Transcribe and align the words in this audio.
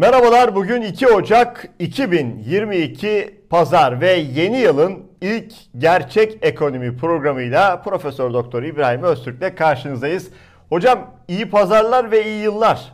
Merhabalar 0.00 0.54
bugün 0.54 0.82
2 0.82 1.06
Ocak 1.06 1.70
2022 1.78 3.34
Pazar 3.50 4.00
ve 4.00 4.10
yeni 4.36 4.58
yılın 4.58 4.98
ilk 5.20 5.52
gerçek 5.78 6.38
ekonomi 6.42 6.96
programıyla 6.96 7.82
Profesör 7.82 8.32
Doktor 8.32 8.62
İbrahim 8.62 9.02
Öztürk'le 9.02 9.56
karşınızdayız. 9.56 10.30
Hocam 10.68 11.14
iyi 11.28 11.50
pazarlar 11.50 12.10
ve 12.10 12.26
iyi 12.26 12.42
yıllar. 12.42 12.92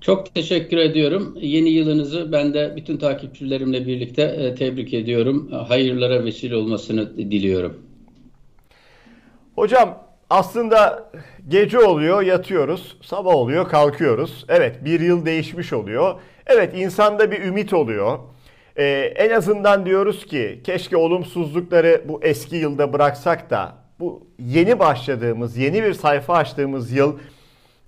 Çok 0.00 0.34
teşekkür 0.34 0.76
ediyorum. 0.76 1.38
Yeni 1.40 1.70
yılınızı 1.70 2.32
ben 2.32 2.54
de 2.54 2.72
bütün 2.76 2.96
takipçilerimle 2.96 3.86
birlikte 3.86 4.22
e, 4.22 4.54
tebrik 4.54 4.94
ediyorum. 4.94 5.50
Hayırlara 5.68 6.24
vesile 6.24 6.56
olmasını 6.56 7.16
diliyorum. 7.16 7.82
Hocam 9.54 10.03
aslında 10.30 11.10
gece 11.48 11.78
oluyor 11.78 12.22
yatıyoruz, 12.22 12.98
sabah 13.02 13.34
oluyor 13.34 13.68
kalkıyoruz. 13.68 14.44
Evet 14.48 14.84
bir 14.84 15.00
yıl 15.00 15.26
değişmiş 15.26 15.72
oluyor. 15.72 16.14
Evet 16.46 16.72
insanda 16.74 17.30
bir 17.30 17.42
ümit 17.42 17.72
oluyor. 17.72 18.18
Ee, 18.76 18.84
en 19.16 19.30
azından 19.30 19.86
diyoruz 19.86 20.26
ki 20.26 20.60
keşke 20.64 20.96
olumsuzlukları 20.96 22.02
bu 22.08 22.20
eski 22.22 22.56
yılda 22.56 22.92
bıraksak 22.92 23.50
da 23.50 23.74
bu 24.00 24.26
yeni 24.38 24.78
başladığımız, 24.78 25.56
yeni 25.56 25.82
bir 25.82 25.94
sayfa 25.94 26.34
açtığımız 26.34 26.92
yıl 26.92 27.18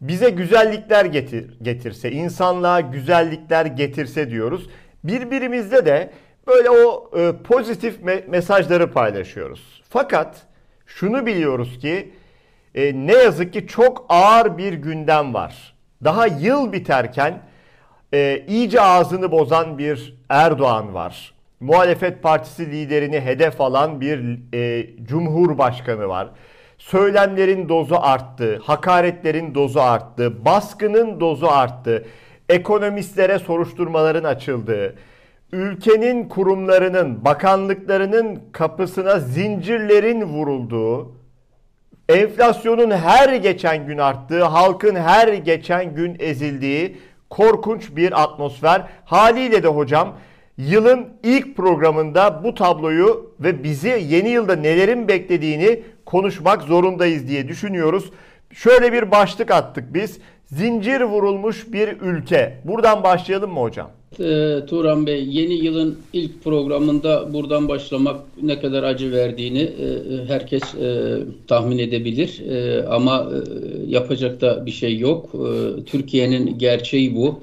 bize 0.01 0.31
güzellikler 0.31 1.05
getir, 1.05 1.59
getirse, 1.63 2.11
insanlığa 2.11 2.81
güzellikler 2.81 3.67
getirse 3.67 4.31
diyoruz. 4.31 4.71
Birbirimizde 5.05 5.87
de 5.87 6.11
böyle 6.47 6.71
o 6.71 7.11
e, 7.19 7.33
pozitif 7.45 8.01
me- 8.01 8.29
mesajları 8.29 8.93
paylaşıyoruz. 8.93 9.83
Fakat 9.89 10.43
şunu 10.87 11.27
biliyoruz 11.27 11.79
ki 11.79 12.13
e, 12.77 12.93
ne 12.95 13.13
yazık 13.13 13.53
ki 13.53 13.67
çok 13.67 14.07
ağır 14.09 14.59
bir 14.59 14.73
gündem 14.73 15.35
var. 15.35 15.75
Daha 16.05 16.27
yıl 16.27 16.73
biterken 16.73 17.43
e, 18.15 18.45
iyice 18.49 18.81
ağzını 18.81 19.33
bozan 19.33 19.79
bir 19.79 20.17
Erdoğan 20.29 20.95
var. 20.95 21.35
Muhalefet 21.61 22.23
partisi 22.23 22.71
liderini 22.71 23.21
hedef 23.21 23.61
alan 23.61 24.01
bir 24.01 24.39
e, 24.55 24.87
cumhurbaşkanı 25.05 26.09
var. 26.09 26.29
Söylemlerin 26.79 27.69
dozu 27.69 27.97
arttı, 28.01 28.61
hakaretlerin 28.63 29.55
dozu 29.55 29.81
arttı, 29.81 30.45
baskının 30.45 31.21
dozu 31.21 31.47
arttı, 31.47 32.07
ekonomistlere 32.49 33.39
soruşturmaların 33.39 34.25
açıldığı, 34.25 34.95
ülkenin 35.53 36.29
kurumlarının, 36.29 37.25
bakanlıklarının 37.25 38.41
kapısına 38.53 39.19
zincirlerin 39.19 40.23
vurulduğu, 40.23 41.16
enflasyonun 42.09 42.91
her 42.91 43.35
geçen 43.35 43.87
gün 43.87 43.99
arttığı, 43.99 44.45
halkın 44.45 44.97
her 44.97 45.29
geçen 45.29 45.95
gün 45.95 46.17
ezildiği 46.19 46.99
korkunç 47.31 47.97
bir 47.97 48.23
atmosfer. 48.23 48.83
Haliyle 49.05 49.63
de 49.63 49.69
hocam 49.69 50.17
yılın 50.59 51.09
ilk 51.23 51.57
programında 51.57 52.45
bu 52.45 52.55
tabloyu 52.55 53.35
ve 53.41 53.63
bizi 53.63 54.07
yeni 54.09 54.29
yılda 54.29 54.57
nelerin 54.57 55.09
beklediğini 55.09 55.83
konuşmak 56.07 56.63
zorundayız 56.63 57.29
diye 57.29 57.49
düşünüyoruz. 57.49 58.13
Şöyle 58.53 58.93
bir 58.93 59.11
başlık 59.11 59.51
attık 59.51 59.95
biz. 59.95 60.19
Zincir 60.47 61.01
vurulmuş 61.01 61.73
bir 61.73 62.01
ülke. 62.01 62.59
Buradan 62.65 63.03
başlayalım 63.03 63.53
mı 63.53 63.61
hocam? 63.61 63.91
E, 64.21 64.61
Turan 64.67 65.07
Bey, 65.07 65.29
yeni 65.29 65.55
yılın 65.55 65.99
ilk 66.13 66.45
programında 66.45 67.33
buradan 67.33 67.69
başlamak 67.69 68.21
ne 68.43 68.61
kadar 68.61 68.83
acı 68.83 69.13
verdiğini 69.13 69.63
e, 69.63 70.25
herkes 70.29 70.63
e, 70.75 71.19
tahmin 71.47 71.79
edebilir. 71.79 72.41
E, 72.41 72.85
ama 72.87 73.31
e, 73.33 73.37
yapacak 73.87 74.41
da 74.41 74.67
bir 74.67 74.71
şey 74.71 74.99
yok. 74.99 75.31
E, 75.35 75.85
Türkiye'nin 75.85 76.59
gerçeği 76.59 77.17
bu. 77.17 77.41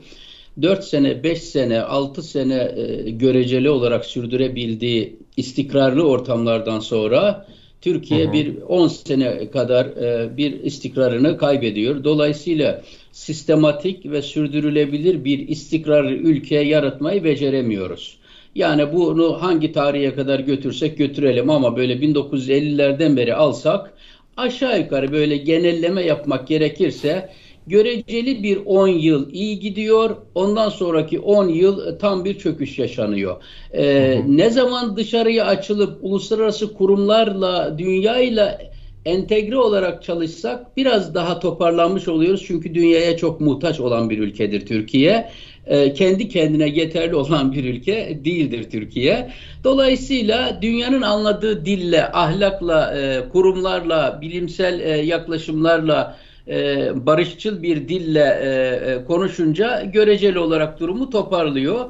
4 0.61 0.83
sene, 0.83 1.23
5 1.23 1.43
sene, 1.43 1.81
6 1.81 2.23
sene 2.23 2.71
e, 2.75 3.09
göreceli 3.09 3.69
olarak 3.69 4.05
sürdürebildiği 4.05 5.15
istikrarlı 5.37 6.07
ortamlardan 6.07 6.79
sonra 6.79 7.47
Türkiye 7.81 8.25
hı 8.25 8.29
hı. 8.29 8.33
bir 8.33 8.61
10 8.61 8.87
sene 8.87 9.51
kadar 9.51 9.85
e, 9.85 10.37
bir 10.37 10.63
istikrarını 10.63 11.37
kaybediyor. 11.37 12.03
Dolayısıyla 12.03 12.81
sistematik 13.13 14.05
ve 14.05 14.21
sürdürülebilir 14.21 15.25
bir 15.25 15.47
istikrarlı 15.47 16.11
ülke 16.11 16.59
yaratmayı 16.59 17.23
beceremiyoruz. 17.23 18.17
Yani 18.55 18.93
bunu 18.93 19.41
hangi 19.41 19.71
tarihe 19.71 20.15
kadar 20.15 20.39
götürsek 20.39 20.97
götürelim 20.97 21.49
ama 21.49 21.77
böyle 21.77 21.93
1950'lerden 21.93 23.17
beri 23.17 23.35
alsak 23.35 23.93
aşağı 24.37 24.79
yukarı 24.79 25.11
böyle 25.11 25.37
genelleme 25.37 26.01
yapmak 26.01 26.47
gerekirse 26.47 27.29
göreceli 27.67 28.43
bir 28.43 28.59
10 28.65 28.87
yıl 28.87 29.33
iyi 29.33 29.59
gidiyor. 29.59 30.15
Ondan 30.35 30.69
sonraki 30.69 31.19
10 31.19 31.47
yıl 31.47 31.99
tam 31.99 32.25
bir 32.25 32.39
çöküş 32.39 32.79
yaşanıyor. 32.79 33.43
Ee, 33.73 34.21
ne 34.27 34.49
zaman 34.49 34.97
dışarıya 34.97 35.45
açılıp 35.45 35.97
uluslararası 36.01 36.73
kurumlarla, 36.73 37.77
dünyayla 37.77 38.72
entegre 39.05 39.57
olarak 39.57 40.03
çalışsak 40.03 40.77
biraz 40.77 41.15
daha 41.15 41.39
toparlanmış 41.39 42.07
oluyoruz. 42.07 42.43
Çünkü 42.47 42.75
dünyaya 42.75 43.17
çok 43.17 43.41
muhtaç 43.41 43.79
olan 43.79 44.09
bir 44.09 44.19
ülkedir 44.19 44.65
Türkiye. 44.65 45.29
Ee, 45.65 45.93
kendi 45.93 46.29
kendine 46.29 46.69
yeterli 46.69 47.15
olan 47.15 47.51
bir 47.51 47.63
ülke 47.63 48.19
değildir 48.25 48.69
Türkiye. 48.71 49.31
Dolayısıyla 49.63 50.59
dünyanın 50.61 51.01
anladığı 51.01 51.65
dille, 51.65 52.11
ahlakla, 52.11 52.97
e, 52.97 53.29
kurumlarla, 53.29 54.19
bilimsel 54.21 54.79
e, 54.79 54.89
yaklaşımlarla 54.89 56.17
e, 56.47 56.91
barışçıl 57.05 57.63
bir 57.63 57.87
dille 57.87 58.39
e, 58.41 58.49
e, 58.91 59.05
konuşunca 59.05 59.83
göreceli 59.83 60.39
olarak 60.39 60.79
durumu 60.79 61.09
toparlıyor. 61.09 61.85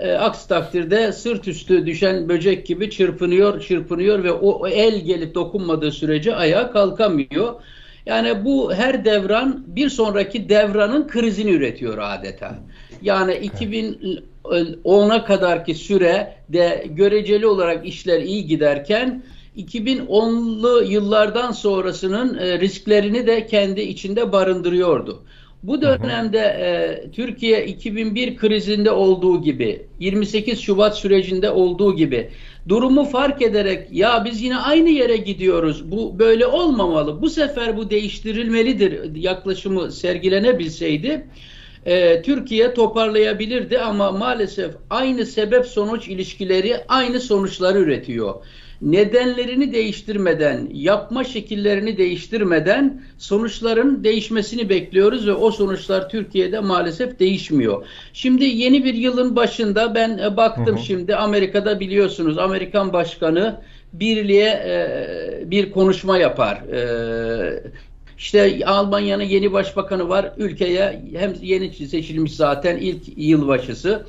E, 0.00 0.12
aksi 0.12 0.48
takdirde 0.48 1.12
sırt 1.12 1.48
üstü 1.48 1.86
düşen 1.86 2.28
böcek 2.28 2.66
gibi 2.66 2.90
çırpınıyor, 2.90 3.60
çırpınıyor 3.60 4.24
ve 4.24 4.32
o, 4.32 4.68
el 4.68 5.00
gelip 5.00 5.34
dokunmadığı 5.34 5.92
sürece 5.92 6.34
ayağa 6.34 6.70
kalkamıyor. 6.70 7.54
Yani 8.06 8.44
bu 8.44 8.74
her 8.74 9.04
devran 9.04 9.64
bir 9.66 9.88
sonraki 9.88 10.48
devranın 10.48 11.08
krizini 11.08 11.50
üretiyor 11.50 11.98
adeta. 11.98 12.58
Yani 13.02 13.32
2010'a 13.32 15.24
kadarki 15.24 15.74
süre 15.74 16.34
de 16.48 16.86
göreceli 16.90 17.46
olarak 17.46 17.86
işler 17.86 18.20
iyi 18.20 18.46
giderken 18.46 19.22
2010'lu 19.56 20.82
yıllardan 20.82 21.52
sonrasının 21.52 22.38
e, 22.38 22.60
risklerini 22.60 23.26
de 23.26 23.46
kendi 23.46 23.80
içinde 23.80 24.32
barındırıyordu. 24.32 25.22
Bu 25.62 25.82
dönemde 25.82 26.38
e, 26.38 27.10
Türkiye 27.10 27.66
2001 27.66 28.36
krizinde 28.36 28.90
olduğu 28.90 29.42
gibi, 29.42 29.86
28 30.00 30.60
Şubat 30.60 30.98
sürecinde 30.98 31.50
olduğu 31.50 31.96
gibi 31.96 32.30
durumu 32.68 33.04
fark 33.04 33.42
ederek 33.42 33.88
ya 33.92 34.24
biz 34.24 34.42
yine 34.42 34.56
aynı 34.56 34.88
yere 34.88 35.16
gidiyoruz. 35.16 35.90
Bu 35.90 36.18
böyle 36.18 36.46
olmamalı. 36.46 37.22
Bu 37.22 37.30
sefer 37.30 37.76
bu 37.76 37.90
değiştirilmelidir 37.90 39.16
yaklaşımı 39.16 39.92
sergilenebilseydi 39.92 41.26
e, 41.86 42.22
Türkiye 42.22 42.74
toparlayabilirdi 42.74 43.78
ama 43.78 44.12
maalesef 44.12 44.70
aynı 44.90 45.26
sebep 45.26 45.66
sonuç 45.66 46.08
ilişkileri 46.08 46.76
aynı 46.88 47.20
sonuçları 47.20 47.78
üretiyor 47.78 48.34
nedenlerini 48.82 49.72
değiştirmeden, 49.72 50.68
yapma 50.72 51.24
şekillerini 51.24 51.98
değiştirmeden 51.98 53.02
sonuçların 53.18 54.04
değişmesini 54.04 54.68
bekliyoruz 54.68 55.26
ve 55.26 55.34
o 55.34 55.50
sonuçlar 55.50 56.08
Türkiye'de 56.08 56.60
maalesef 56.60 57.18
değişmiyor. 57.18 57.86
Şimdi 58.12 58.44
yeni 58.44 58.84
bir 58.84 58.94
yılın 58.94 59.36
başında 59.36 59.94
ben 59.94 60.18
e, 60.18 60.36
baktım 60.36 60.76
hı 60.76 60.80
hı. 60.80 60.84
şimdi 60.84 61.16
Amerika'da 61.16 61.80
biliyorsunuz 61.80 62.38
Amerikan 62.38 62.92
Başkanı 62.92 63.60
birliğe 63.92 64.48
e, 64.48 65.50
bir 65.50 65.70
konuşma 65.70 66.18
yapar. 66.18 66.56
E, 66.56 67.62
işte 68.18 68.60
Almanya'nın 68.66 69.22
yeni 69.22 69.52
başbakanı 69.52 70.08
var. 70.08 70.32
Ülkeye 70.36 71.02
hem 71.16 71.34
yeni 71.42 71.72
seçilmiş 71.72 72.34
zaten 72.34 72.76
ilk 72.76 73.02
yılbaşısı. 73.16 74.06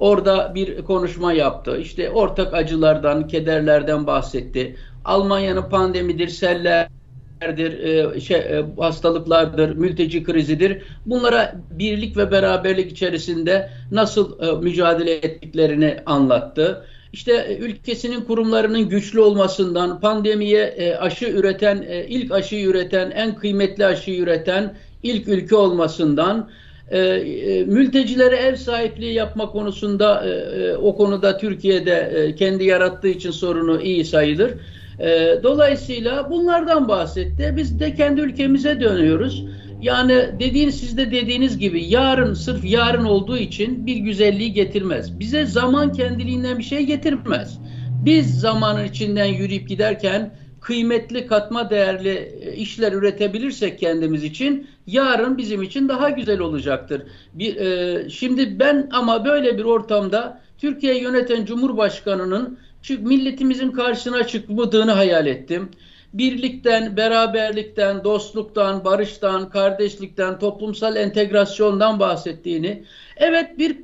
Orada 0.00 0.54
bir 0.54 0.82
konuşma 0.82 1.32
yaptı. 1.32 1.78
İşte 1.80 2.10
ortak 2.10 2.54
acılardan, 2.54 3.28
kederlerden 3.28 4.06
bahsetti. 4.06 4.76
Almanya'nın 5.04 5.68
pandemidir, 5.68 6.28
sellerdir, 6.28 7.78
e, 7.78 8.20
şey, 8.20 8.36
e, 8.36 8.64
hastalıklardır, 8.78 9.76
mülteci 9.76 10.24
krizidir. 10.24 10.82
Bunlara 11.06 11.54
birlik 11.70 12.16
ve 12.16 12.30
beraberlik 12.30 12.92
içerisinde 12.92 13.70
nasıl 13.92 14.40
e, 14.42 14.52
mücadele 14.52 15.14
ettiklerini 15.14 15.96
anlattı. 16.06 16.84
İşte 17.12 17.58
ülkesinin 17.60 18.20
kurumlarının 18.20 18.88
güçlü 18.88 19.20
olmasından, 19.20 20.00
pandemiye 20.00 20.96
aşı 21.00 21.26
üreten, 21.26 21.82
ilk 22.08 22.32
aşıyı 22.32 22.66
üreten, 22.66 23.10
en 23.10 23.34
kıymetli 23.34 23.86
aşıyı 23.86 24.20
üreten 24.20 24.74
ilk 25.02 25.28
ülke 25.28 25.56
olmasından, 25.56 26.50
e, 26.90 26.98
e, 26.98 27.64
mültecilere 27.64 28.36
ev 28.36 28.56
sahipliği 28.56 29.14
yapma 29.14 29.50
konusunda 29.50 30.26
e, 30.26 30.30
e, 30.30 30.76
o 30.76 30.96
konuda 30.96 31.38
Türkiye'de 31.38 32.12
e, 32.14 32.34
kendi 32.34 32.64
yarattığı 32.64 33.08
için 33.08 33.30
sorunu 33.30 33.82
iyi 33.82 34.04
sayılır. 34.04 34.54
E, 34.98 35.40
dolayısıyla 35.42 36.30
bunlardan 36.30 36.88
bahsetti. 36.88 37.54
Biz 37.56 37.80
de 37.80 37.94
kendi 37.94 38.20
ülkemize 38.20 38.80
dönüyoruz. 38.80 39.44
Yani 39.82 40.14
dediğiniz 40.40 40.80
siz 40.80 40.96
de 40.96 41.10
dediğiniz 41.10 41.58
gibi 41.58 41.84
yarın 41.84 42.34
sırf 42.34 42.64
yarın 42.64 43.04
olduğu 43.04 43.38
için 43.38 43.86
bir 43.86 43.96
güzelliği 43.96 44.52
getirmez. 44.52 45.18
Bize 45.20 45.46
zaman 45.46 45.92
kendiliğinden 45.92 46.58
bir 46.58 46.62
şey 46.62 46.82
getirmez. 46.82 47.58
Biz 48.04 48.40
zamanın 48.40 48.84
içinden 48.84 49.24
yürüyüp 49.24 49.68
giderken 49.68 50.30
kıymetli 50.60 51.26
katma 51.26 51.70
değerli 51.70 52.32
e, 52.42 52.56
işler 52.56 52.92
üretebilirsek 52.92 53.78
kendimiz 53.78 54.24
için 54.24 54.66
yarın 54.90 55.38
bizim 55.38 55.62
için 55.62 55.88
daha 55.88 56.10
güzel 56.10 56.40
olacaktır. 56.40 57.02
Bir, 57.34 57.56
e, 57.56 58.08
şimdi 58.10 58.60
ben 58.60 58.88
ama 58.92 59.24
böyle 59.24 59.58
bir 59.58 59.64
ortamda 59.64 60.40
Türkiye 60.58 60.98
yöneten 60.98 61.44
Cumhurbaşkanı'nın 61.44 62.58
milletimizin 62.98 63.70
karşısına 63.70 64.26
çıkmadığını 64.26 64.92
hayal 64.92 65.26
ettim 65.26 65.70
birlikten, 66.14 66.96
beraberlikten, 66.96 68.04
dostluktan, 68.04 68.84
barıştan, 68.84 69.50
kardeşlikten, 69.50 70.38
toplumsal 70.38 70.96
entegrasyondan 70.96 72.00
bahsettiğini, 72.00 72.84
evet 73.16 73.58
bir 73.58 73.76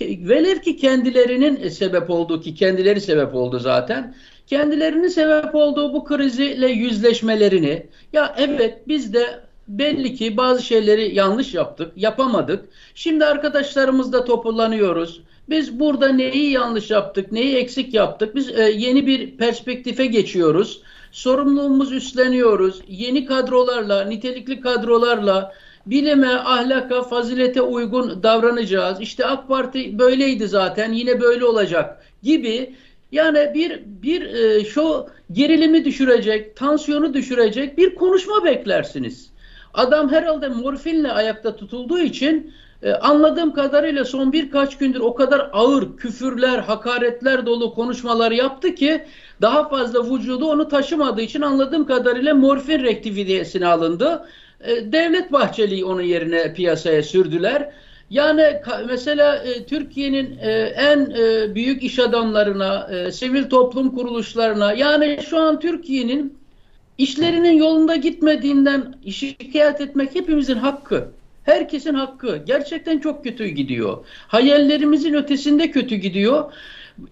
velev 0.00 0.58
ki 0.58 0.76
kendilerinin 0.76 1.68
sebep 1.68 2.10
olduğu 2.10 2.40
ki 2.40 2.54
kendileri 2.54 3.00
sebep 3.00 3.34
oldu 3.34 3.58
zaten, 3.58 4.14
kendilerinin 4.46 5.08
sebep 5.08 5.54
olduğu 5.54 5.92
bu 5.94 6.04
kriziyle 6.04 6.68
yüzleşmelerini, 6.68 7.86
ya 8.12 8.34
evet 8.38 8.88
biz 8.88 9.14
de 9.14 9.40
belli 9.78 10.14
ki 10.14 10.36
bazı 10.36 10.62
şeyleri 10.62 11.14
yanlış 11.14 11.54
yaptık, 11.54 11.92
yapamadık. 11.96 12.68
Şimdi 12.94 13.24
arkadaşlarımızla 13.24 14.24
toparlanıyoruz. 14.24 15.20
Biz 15.48 15.80
burada 15.80 16.08
neyi 16.08 16.50
yanlış 16.50 16.90
yaptık, 16.90 17.32
neyi 17.32 17.56
eksik 17.56 17.94
yaptık? 17.94 18.34
Biz 18.34 18.48
e, 18.48 18.62
yeni 18.62 19.06
bir 19.06 19.36
perspektife 19.36 20.06
geçiyoruz 20.06 20.82
sorumluluğumuz 21.12 21.92
üstleniyoruz. 21.92 22.82
Yeni 22.88 23.26
kadrolarla, 23.26 24.04
nitelikli 24.04 24.60
kadrolarla 24.60 25.54
bilime, 25.86 26.28
ahlaka, 26.28 27.02
fazilete 27.02 27.62
uygun 27.62 28.22
davranacağız. 28.22 29.00
İşte 29.00 29.26
AK 29.26 29.48
Parti 29.48 29.98
böyleydi 29.98 30.48
zaten, 30.48 30.92
yine 30.92 31.20
böyle 31.20 31.44
olacak 31.44 32.02
gibi 32.22 32.74
yani 33.12 33.50
bir 33.54 33.82
bir 33.86 34.22
e, 34.22 34.64
şu 34.64 35.06
gerilimi 35.32 35.84
düşürecek, 35.84 36.56
tansiyonu 36.56 37.14
düşürecek 37.14 37.78
bir 37.78 37.94
konuşma 37.94 38.44
beklersiniz. 38.44 39.30
Adam 39.74 40.12
herhalde 40.12 40.48
morfinle 40.48 41.12
ayakta 41.12 41.56
tutulduğu 41.56 41.98
için 41.98 42.52
e, 42.82 42.92
anladığım 42.92 43.52
kadarıyla 43.52 44.04
son 44.04 44.32
birkaç 44.32 44.78
gündür 44.78 45.00
o 45.00 45.14
kadar 45.14 45.50
ağır 45.52 45.96
küfürler, 45.96 46.58
hakaretler 46.58 47.46
dolu 47.46 47.74
konuşmalar 47.74 48.30
yaptı 48.30 48.74
ki 48.74 49.04
daha 49.42 49.68
fazla 49.68 50.14
vücudu 50.14 50.46
onu 50.50 50.68
taşımadığı 50.68 51.22
için 51.22 51.40
anladığım 51.40 51.86
kadarıyla 51.86 52.34
morfin 52.34 52.82
rektifiyesine 52.82 53.66
alındı. 53.66 54.26
E, 54.60 54.92
Devlet 54.92 55.32
Bahçeli'yi 55.32 55.84
onun 55.84 56.02
yerine 56.02 56.54
piyasaya 56.54 57.02
sürdüler. 57.02 57.72
Yani 58.10 58.60
mesela 58.88 59.36
e, 59.36 59.64
Türkiye'nin 59.66 60.38
e, 60.38 60.50
en 60.62 61.10
e, 61.10 61.54
büyük 61.54 61.82
iş 61.82 61.98
adamlarına, 61.98 62.88
e, 62.92 63.12
sivil 63.12 63.48
toplum 63.50 63.94
kuruluşlarına 63.94 64.72
yani 64.72 65.18
şu 65.30 65.38
an 65.38 65.60
Türkiye'nin 65.60 66.39
işlerinin 67.00 67.52
yolunda 67.52 67.96
gitmediğinden 67.96 68.94
şikayet 69.10 69.80
etmek 69.80 70.14
hepimizin 70.14 70.56
hakkı. 70.56 71.08
Herkesin 71.44 71.94
hakkı. 71.94 72.42
Gerçekten 72.46 72.98
çok 72.98 73.24
kötü 73.24 73.46
gidiyor. 73.46 74.04
Hayallerimizin 74.28 75.14
ötesinde 75.14 75.70
kötü 75.70 75.94
gidiyor. 75.94 76.52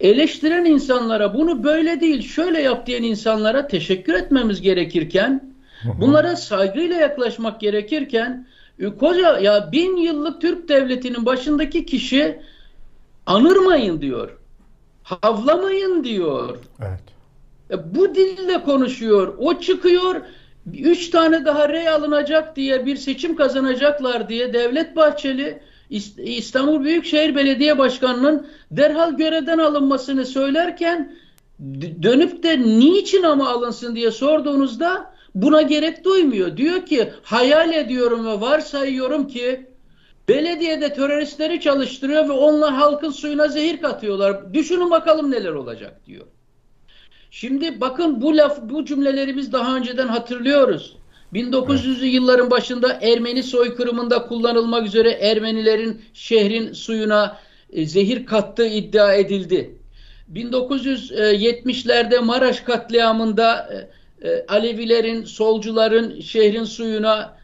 Eleştiren 0.01 0.65
insanlara 0.65 1.35
bunu 1.35 1.65
böyle 1.65 2.01
değil 2.01 2.23
şöyle 2.23 2.61
yap 2.61 2.87
diyen 2.87 3.03
insanlara 3.03 3.67
teşekkür 3.67 4.15
etmemiz 4.15 4.61
gerekirken 4.61 5.55
bunlara 5.85 6.37
saygıyla 6.37 6.97
yaklaşmak 6.97 7.61
gerekirken 7.61 8.47
e, 8.79 8.87
koca 8.87 9.39
ya 9.39 9.73
bin 9.73 9.97
yıllık 9.97 10.41
Türk 10.41 10.69
devletinin 10.69 11.27
başındaki 11.27 11.87
kişi 11.87 12.39
anırmayın 13.27 14.01
diyor. 14.01 14.39
Havlamayın 15.03 16.05
diyor. 16.05 16.59
Evet. 16.81 17.18
E, 17.71 17.95
bu 17.95 18.15
dille 18.15 18.63
konuşuyor. 18.63 19.35
O 19.39 19.61
çıkıyor 19.61 20.21
üç 20.75 21.11
tane 21.11 21.45
daha 21.45 21.69
rey 21.69 21.89
alınacak 21.89 22.57
diye 22.57 22.87
bir 22.87 22.97
seçim 22.97 23.37
kazanacaklar 23.37 24.29
diye 24.29 24.53
Devlet 24.53 24.97
Bahçeli 24.97 25.63
İstanbul 26.19 26.85
Büyükşehir 26.85 27.37
Belediye 27.37 27.79
Başkanı'nın 27.79 28.47
derhal 28.71 29.17
görevden 29.17 29.59
alınmasını 29.59 30.27
söylerken 30.27 31.17
dönüp 32.03 32.43
de 32.43 32.61
niçin 32.61 33.23
ama 33.23 33.49
alınsın 33.49 33.97
diye 33.97 34.11
sorduğunuzda 34.11 35.15
buna 35.35 35.63
gerek 35.63 36.05
duymuyor. 36.05 36.57
Diyor 36.57 36.87
ki 36.87 37.13
hayal 37.23 37.73
ediyorum 37.73 38.27
ve 38.27 38.41
varsayıyorum 38.41 39.29
ki 39.29 39.67
belediyede 40.29 40.95
teröristleri 40.95 41.61
çalıştırıyor 41.61 42.29
ve 42.29 42.33
onlar 42.33 42.73
halkın 42.73 43.11
suyuna 43.11 43.49
zehir 43.49 43.81
katıyorlar. 43.81 44.55
Düşünün 44.55 44.91
bakalım 44.91 45.31
neler 45.31 45.53
olacak 45.53 46.07
diyor. 46.07 46.27
Şimdi 47.41 47.81
bakın 47.81 48.23
bu 48.23 48.37
laf 48.37 48.59
bu 48.63 48.85
cümlelerimiz 48.85 49.53
daha 49.53 49.77
önceden 49.77 50.09
hatırlıyoruz. 50.09 50.97
1900'lü 51.35 52.05
yılların 52.05 52.51
başında 52.51 52.99
Ermeni 53.03 53.43
soykırımında 53.43 54.27
kullanılmak 54.27 54.87
üzere 54.87 55.11
Ermenilerin 55.11 56.01
şehrin 56.15 56.73
suyuna 56.73 57.39
e, 57.73 57.87
zehir 57.87 58.27
kattığı 58.27 58.67
iddia 58.67 59.15
edildi. 59.15 59.75
1970'lerde 60.35 62.19
Maraş 62.19 62.61
katliamında 62.61 63.69
e, 64.23 64.29
e, 64.29 64.47
Alevilerin, 64.49 65.25
solcuların 65.25 66.21
şehrin 66.21 66.65
suyuna 66.65 67.39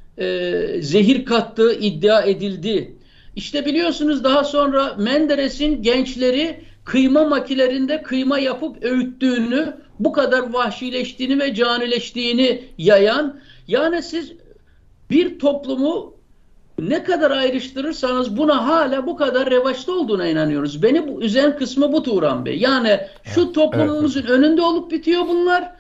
zehir 0.81 1.25
kattığı 1.25 1.75
iddia 1.75 2.23
edildi. 2.23 2.96
İşte 3.37 3.67
biliyorsunuz 3.67 4.25
daha 4.25 4.44
sonra 4.44 4.94
Menderes'in 4.99 5.82
gençleri 5.82 6.61
kıyma 6.85 7.25
makilerinde 7.25 8.02
kıyma 8.02 8.38
yapıp 8.38 8.85
öğüttüğünü, 8.85 9.84
bu 10.00 10.12
kadar 10.12 10.52
vahşileştiğini 10.52 11.38
ve 11.38 11.55
canileştiğini 11.55 12.64
yayan, 12.79 13.41
yani 13.69 14.02
siz 14.02 14.32
bir 15.11 15.38
toplumu 15.38 16.14
ne 16.79 17.05
kadar 17.05 17.31
ayrıştırırsanız 17.31 18.37
buna 18.37 18.67
hala 18.67 19.06
bu 19.06 19.17
kadar 19.17 19.50
revaçta 19.50 19.93
olduğuna 19.93 20.26
inanıyoruz. 20.26 20.82
Beni 20.82 21.08
bu 21.08 21.23
üzen 21.23 21.58
kısmı 21.58 21.93
bu 21.93 22.02
Turan 22.02 22.44
Bey. 22.44 22.58
Yani 22.58 23.00
şu 23.25 23.52
toplumumuzun 23.52 24.20
evet. 24.20 24.31
önünde 24.31 24.62
olup 24.62 24.91
bitiyor 24.91 25.29
bunlar. 25.29 25.72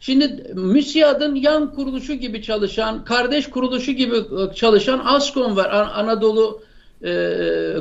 Şimdi 0.00 0.52
MÜSİAD'ın 0.54 1.34
yan 1.34 1.74
kuruluşu 1.74 2.14
gibi 2.14 2.42
çalışan, 2.42 3.04
kardeş 3.04 3.50
kuruluşu 3.50 3.92
gibi 3.92 4.16
e, 4.16 4.54
çalışan 4.54 5.00
ASKON 5.04 5.56
var. 5.56 5.70
An 5.70 5.88
Anadolu 5.88 6.62
e, 7.04 7.14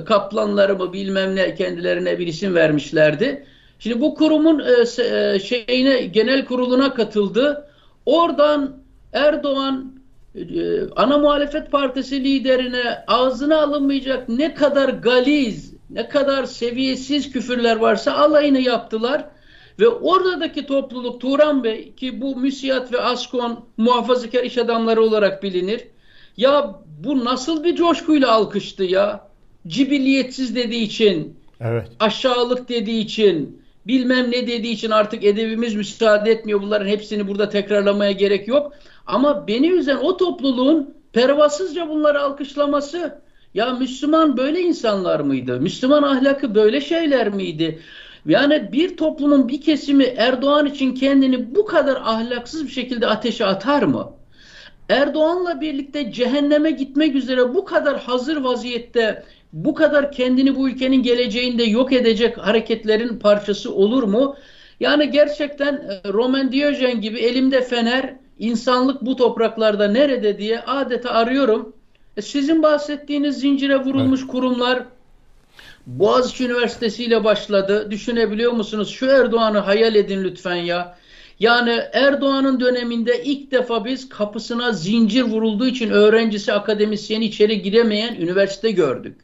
kaplanları 0.05 0.75
mı 0.75 0.93
bilmem 0.93 1.35
ne 1.35 1.55
kendilerine 1.55 2.19
bir 2.19 2.27
isim 2.27 2.55
vermişlerdi. 2.55 3.45
Şimdi 3.83 4.01
bu 4.01 4.15
kurumun 4.15 4.59
e, 4.59 5.03
e, 5.03 5.39
şeyine 5.39 6.01
genel 6.01 6.45
kuruluna 6.45 6.93
katıldı. 6.93 7.67
Oradan 8.05 8.77
Erdoğan 9.13 9.93
e, 10.35 10.41
ana 10.95 11.17
muhalefet 11.17 11.71
partisi 11.71 12.23
liderine 12.23 13.03
ağzına 13.07 13.61
alınmayacak 13.61 14.29
ne 14.29 14.53
kadar 14.53 14.89
galiz, 14.89 15.73
ne 15.89 16.09
kadar 16.09 16.45
seviyesiz 16.45 17.31
küfürler 17.31 17.75
varsa 17.75 18.13
alayını 18.13 18.59
yaptılar. 18.59 19.25
Ve 19.79 19.87
oradaki 19.87 20.65
topluluk 20.65 21.21
Turan 21.21 21.63
Bey 21.63 21.93
ki 21.95 22.21
bu 22.21 22.35
müsiyat 22.35 22.93
ve 22.93 23.01
askon 23.01 23.65
muhafazakar 23.77 24.43
iş 24.43 24.57
adamları 24.57 25.01
olarak 25.01 25.43
bilinir. 25.43 25.87
Ya 26.37 26.75
bu 27.03 27.25
nasıl 27.25 27.63
bir 27.63 27.75
coşkuyla 27.75 28.31
alkıştı 28.31 28.83
ya? 28.83 29.27
Cibilliyetsiz 29.67 30.55
dediği 30.55 30.83
için, 30.83 31.37
evet. 31.61 31.87
aşağılık 31.99 32.69
dediği 32.69 32.99
için, 32.99 33.61
bilmem 33.87 34.31
ne 34.31 34.47
dediği 34.47 34.71
için 34.71 34.91
artık 34.91 35.23
edebimiz 35.23 35.75
müsaade 35.75 36.31
etmiyor. 36.31 36.61
Bunların 36.61 36.87
hepsini 36.87 37.27
burada 37.27 37.49
tekrarlamaya 37.49 38.11
gerek 38.11 38.47
yok. 38.47 38.73
Ama 39.07 39.47
beni 39.47 39.69
üzen 39.69 39.97
o 39.97 40.17
topluluğun 40.17 40.95
pervasızca 41.13 41.89
bunları 41.89 42.21
alkışlaması. 42.21 43.21
Ya 43.53 43.73
Müslüman 43.73 44.37
böyle 44.37 44.61
insanlar 44.61 45.19
mıydı? 45.19 45.59
Müslüman 45.61 46.03
ahlakı 46.03 46.55
böyle 46.55 46.81
şeyler 46.81 47.29
miydi? 47.29 47.79
Yani 48.25 48.69
bir 48.71 48.97
toplumun 48.97 49.47
bir 49.47 49.61
kesimi 49.61 50.03
Erdoğan 50.03 50.65
için 50.65 50.95
kendini 50.95 51.55
bu 51.55 51.65
kadar 51.65 51.95
ahlaksız 51.95 52.65
bir 52.65 52.71
şekilde 52.71 53.07
ateşe 53.07 53.45
atar 53.45 53.83
mı? 53.83 54.13
Erdoğan'la 54.89 55.61
birlikte 55.61 56.11
cehenneme 56.11 56.71
gitmek 56.71 57.15
üzere 57.15 57.53
bu 57.53 57.65
kadar 57.65 57.99
hazır 57.99 58.37
vaziyette 58.37 59.23
bu 59.53 59.73
kadar 59.73 60.11
kendini 60.11 60.55
bu 60.55 60.69
ülkenin 60.69 61.03
geleceğinde 61.03 61.63
yok 61.63 61.93
edecek 61.93 62.37
hareketlerin 62.37 63.19
parçası 63.19 63.73
olur 63.73 64.03
mu? 64.03 64.35
Yani 64.79 65.11
gerçekten 65.11 65.73
e, 65.73 66.09
Roman 66.13 66.51
Diyojen 66.51 67.01
gibi 67.01 67.19
elimde 67.19 67.61
fener, 67.61 68.15
insanlık 68.39 69.01
bu 69.01 69.15
topraklarda 69.15 69.87
nerede 69.87 70.37
diye 70.37 70.59
adeta 70.59 71.09
arıyorum. 71.09 71.73
E 72.17 72.21
sizin 72.21 72.63
bahsettiğiniz 72.63 73.39
zincire 73.39 73.79
vurulmuş 73.79 74.19
evet. 74.19 74.31
kurumlar 74.31 74.83
Boğaziçi 75.87 76.45
Üniversitesi 76.45 77.03
ile 77.03 77.23
başladı. 77.23 77.91
Düşünebiliyor 77.91 78.51
musunuz? 78.51 78.89
Şu 78.89 79.05
Erdoğan'ı 79.05 79.57
hayal 79.57 79.95
edin 79.95 80.23
lütfen 80.23 80.55
ya. 80.55 80.97
Yani 81.39 81.79
Erdoğan'ın 81.93 82.59
döneminde 82.59 83.23
ilk 83.23 83.51
defa 83.51 83.85
biz 83.85 84.09
kapısına 84.09 84.71
zincir 84.71 85.23
vurulduğu 85.23 85.67
için 85.67 85.89
öğrencisi, 85.89 86.53
akademisyeni 86.53 87.25
içeri 87.25 87.61
giremeyen 87.61 88.15
üniversite 88.15 88.71
gördük. 88.71 89.17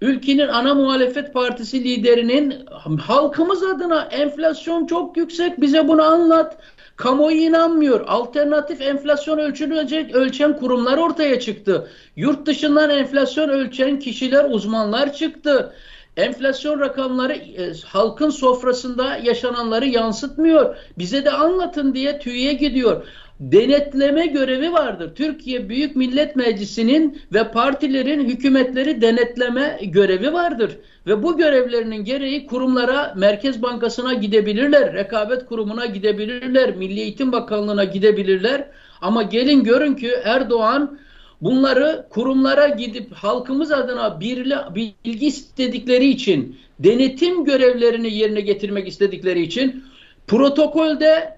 Ülkenin 0.00 0.48
ana 0.48 0.74
muhalefet 0.74 1.34
partisi 1.34 1.84
liderinin 1.84 2.66
halkımız 3.00 3.62
adına 3.62 4.02
enflasyon 4.02 4.86
çok 4.86 5.16
yüksek 5.16 5.60
bize 5.60 5.88
bunu 5.88 6.02
anlat. 6.02 6.56
Kamuoyu 6.96 7.36
inanmıyor. 7.36 8.04
Alternatif 8.06 8.80
enflasyon 8.80 9.38
ölçülecek 9.38 10.14
ölçen 10.14 10.56
kurumlar 10.56 10.98
ortaya 10.98 11.40
çıktı. 11.40 11.90
Yurt 12.16 12.46
dışından 12.46 12.90
enflasyon 12.90 13.48
ölçen 13.48 13.98
kişiler, 13.98 14.44
uzmanlar 14.50 15.12
çıktı. 15.12 15.72
Enflasyon 16.16 16.80
rakamları 16.80 17.32
e, 17.32 17.72
halkın 17.84 18.30
sofrasında 18.30 19.16
yaşananları 19.16 19.86
yansıtmıyor. 19.86 20.76
Bize 20.98 21.24
de 21.24 21.30
anlatın 21.30 21.94
diye 21.94 22.18
TÜİ'ye 22.18 22.52
gidiyor. 22.52 23.06
Denetleme 23.40 24.26
görevi 24.26 24.72
vardır. 24.72 25.14
Türkiye 25.14 25.68
Büyük 25.68 25.96
Millet 25.96 26.36
Meclisi'nin 26.36 27.20
ve 27.32 27.50
partilerin 27.50 28.28
hükümetleri 28.28 29.00
denetleme 29.00 29.78
görevi 29.82 30.32
vardır. 30.32 30.70
Ve 31.06 31.22
bu 31.22 31.36
görevlerinin 31.36 32.04
gereği 32.04 32.46
kurumlara, 32.46 33.14
Merkez 33.16 33.62
Bankası'na 33.62 34.14
gidebilirler, 34.14 34.94
Rekabet 34.94 35.46
Kurumu'na 35.46 35.86
gidebilirler, 35.86 36.76
Milli 36.76 37.00
Eğitim 37.00 37.32
Bakanlığı'na 37.32 37.84
gidebilirler. 37.84 38.68
Ama 39.00 39.22
gelin 39.22 39.64
görün 39.64 39.94
ki 39.94 40.10
Erdoğan 40.24 40.98
bunları 41.40 42.06
kurumlara 42.10 42.68
gidip 42.68 43.12
halkımız 43.12 43.72
adına 43.72 44.20
bilgi 44.20 45.26
istedikleri 45.26 46.08
için, 46.08 46.56
denetim 46.78 47.44
görevlerini 47.44 48.14
yerine 48.14 48.40
getirmek 48.40 48.88
istedikleri 48.88 49.42
için 49.42 49.84
protokolde 50.26 51.35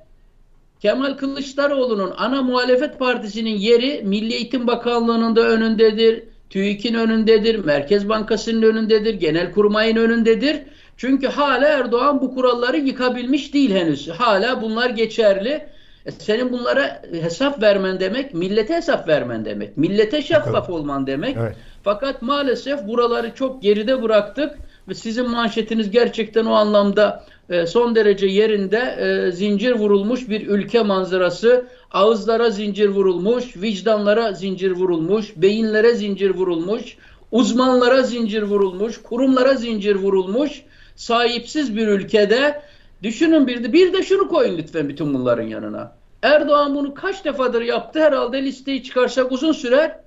Kemal 0.81 1.15
Kılıçdaroğlu'nun 1.15 2.15
ana 2.17 2.43
muhalefet 2.43 2.99
partisinin 2.99 3.57
yeri 3.57 4.03
Milli 4.05 4.35
Eğitim 4.35 4.67
Bakanlığı'nın 4.67 5.37
da 5.37 5.41
önündedir. 5.41 6.23
TÜİK'in 6.51 6.95
önündedir, 6.95 7.65
Merkez 7.65 8.09
Bankası'nın 8.09 8.63
önündedir, 8.63 9.15
Genel 9.15 9.53
Kurmay'ın 9.53 9.97
önündedir. 9.97 10.61
Çünkü 10.97 11.27
hala 11.27 11.67
Erdoğan 11.67 12.21
bu 12.21 12.35
kuralları 12.35 12.77
yıkabilmiş 12.77 13.55
değil 13.55 13.71
henüz. 13.71 14.09
Hala 14.09 14.63
bunlar 14.63 14.91
geçerli. 14.91 15.69
E 16.07 16.11
senin 16.11 16.53
bunlara 16.53 17.03
hesap 17.23 17.63
vermen 17.63 18.01
demek, 18.01 18.35
millete 18.35 18.75
hesap 18.75 19.09
vermen 19.09 19.45
demek. 19.45 19.77
Millete 19.77 20.23
şeffaf 20.23 20.71
olman 20.71 21.07
demek. 21.07 21.37
Evet. 21.41 21.57
Fakat 21.85 22.23
maalesef 22.23 22.87
buraları 22.87 23.35
çok 23.35 23.63
geride 23.63 24.03
bıraktık 24.03 24.59
ve 24.89 24.95
sizin 24.95 25.31
manşetiniz 25.31 25.91
gerçekten 25.91 26.45
o 26.45 26.53
anlamda 26.53 27.25
son 27.67 27.95
derece 27.95 28.27
yerinde 28.27 28.79
e, 28.79 29.33
zincir 29.33 29.73
vurulmuş 29.73 30.29
bir 30.29 30.47
ülke 30.47 30.83
manzarası. 30.83 31.67
Ağızlara 31.93 32.51
zincir 32.51 32.89
vurulmuş, 32.89 33.57
vicdanlara 33.57 34.33
zincir 34.33 34.71
vurulmuş, 34.71 35.33
beyinlere 35.37 35.95
zincir 35.95 36.31
vurulmuş, 36.31 36.97
uzmanlara 37.33 38.03
zincir 38.03 38.43
vurulmuş, 38.43 39.03
kurumlara 39.03 39.55
zincir 39.55 39.95
vurulmuş, 39.95 40.63
sahipsiz 40.97 41.77
bir 41.77 41.89
ülkede 41.89 42.63
düşünün 43.03 43.47
bir 43.47 43.65
de 43.65 43.73
bir 43.73 43.93
de 43.93 44.03
şunu 44.03 44.29
koyun 44.29 44.59
lütfen 44.59 44.89
bütün 44.89 45.15
bunların 45.15 45.47
yanına. 45.47 45.93
Erdoğan 46.23 46.75
bunu 46.75 46.95
kaç 46.95 47.25
defadır 47.25 47.63
yaptı 47.63 48.01
herhalde 48.01 48.43
listeyi 48.43 48.83
çıkarsak 48.83 49.33
uzun 49.33 49.53
sürer. 49.53 49.99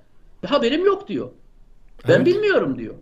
Haberim 0.46 0.84
yok 0.84 1.08
diyor. 1.08 1.30
Ben 2.08 2.16
evet. 2.16 2.26
bilmiyorum 2.26 2.78
diyor. 2.78 2.94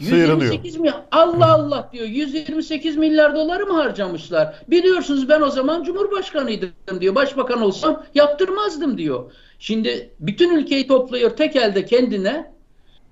128 0.00 0.76
mi? 0.76 0.92
Allah 1.12 1.54
Allah 1.54 1.88
diyor. 1.92 2.06
128 2.06 2.96
milyar 2.96 3.34
doları 3.34 3.66
mı 3.66 3.72
harcamışlar? 3.72 4.54
Biliyorsunuz 4.68 5.28
ben 5.28 5.40
o 5.40 5.50
zaman 5.50 5.84
Cumhurbaşkanıydım 5.84 6.70
diyor. 7.00 7.14
Başbakan 7.14 7.62
olsam 7.62 8.04
yaptırmazdım 8.14 8.98
diyor. 8.98 9.32
Şimdi 9.58 10.10
bütün 10.20 10.56
ülkeyi 10.56 10.86
topluyor 10.86 11.30
tek 11.30 11.56
elde 11.56 11.84
kendine. 11.84 12.56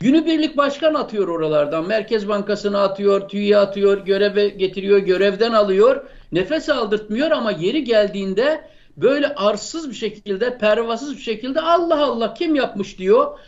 Günübirlik 0.00 0.56
başkan 0.56 0.94
atıyor 0.94 1.28
oralardan. 1.28 1.86
Merkez 1.86 2.28
Bankası'na 2.28 2.82
atıyor, 2.82 3.28
TÜİ'ye 3.28 3.56
atıyor, 3.56 4.04
göreve 4.04 4.48
getiriyor, 4.48 4.98
görevden 4.98 5.52
alıyor. 5.52 6.04
Nefes 6.32 6.68
aldırtmıyor 6.68 7.30
ama 7.30 7.50
yeri 7.50 7.84
geldiğinde 7.84 8.68
böyle 8.96 9.34
arsız 9.34 9.90
bir 9.90 9.94
şekilde, 9.94 10.58
pervasız 10.58 11.16
bir 11.16 11.22
şekilde 11.22 11.60
Allah 11.60 12.04
Allah 12.04 12.34
kim 12.34 12.54
yapmış 12.54 12.98
diyor. 12.98 13.38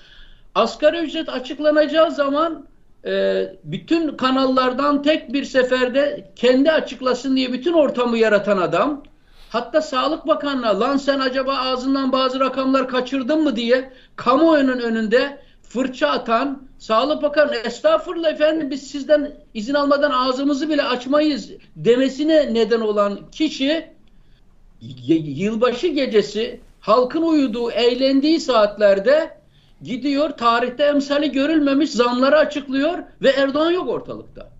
Asgari 0.55 0.99
ücret 0.99 1.29
açıklanacağı 1.29 2.11
zaman 2.11 2.67
e, 3.07 3.45
bütün 3.65 4.17
kanallardan 4.17 5.03
tek 5.03 5.33
bir 5.33 5.45
seferde 5.45 6.31
kendi 6.37 6.73
açıklasın 6.73 7.37
diye 7.37 7.53
bütün 7.53 7.73
ortamı 7.73 8.19
yaratan 8.19 8.59
adam 8.59 9.03
hatta 9.51 9.83
Sağlık 9.83 10.27
Bakanlığı 10.27 10.81
lan 10.81 10.97
sen 10.97 11.21
acaba 11.21 11.57
ağzından 11.59 12.13
bazı 12.13 12.41
rakamlar 12.41 12.89
kaçırdın 12.89 13.43
mı? 13.43 13.57
diye 13.57 13.93
kamuoyunun 14.17 14.79
önünde 14.79 15.39
fırça 15.63 16.09
atan 16.09 16.67
Sağlık 16.79 17.23
Bakanı 17.23 17.57
estağfurullah 17.57 18.33
efendim 18.33 18.71
biz 18.71 18.91
sizden 18.91 19.33
izin 19.55 19.75
almadan 19.75 20.11
ağzımızı 20.11 20.69
bile 20.69 20.83
açmayız 20.83 21.51
demesine 21.77 22.55
neden 22.55 22.81
olan 22.81 23.19
kişi 23.33 23.91
yılbaşı 24.81 25.87
gecesi 25.87 26.61
halkın 26.81 27.23
uyuduğu, 27.23 27.71
eğlendiği 27.71 28.41
saatlerde 28.41 29.36
gidiyor 29.83 30.31
tarihte 30.31 30.85
emsali 30.85 31.33
görülmemiş 31.33 31.91
zamları 31.91 32.37
açıklıyor 32.37 32.99
ve 33.23 33.31
Erdoğan 33.31 33.71
yok 33.71 33.89
ortalıkta. 33.89 34.51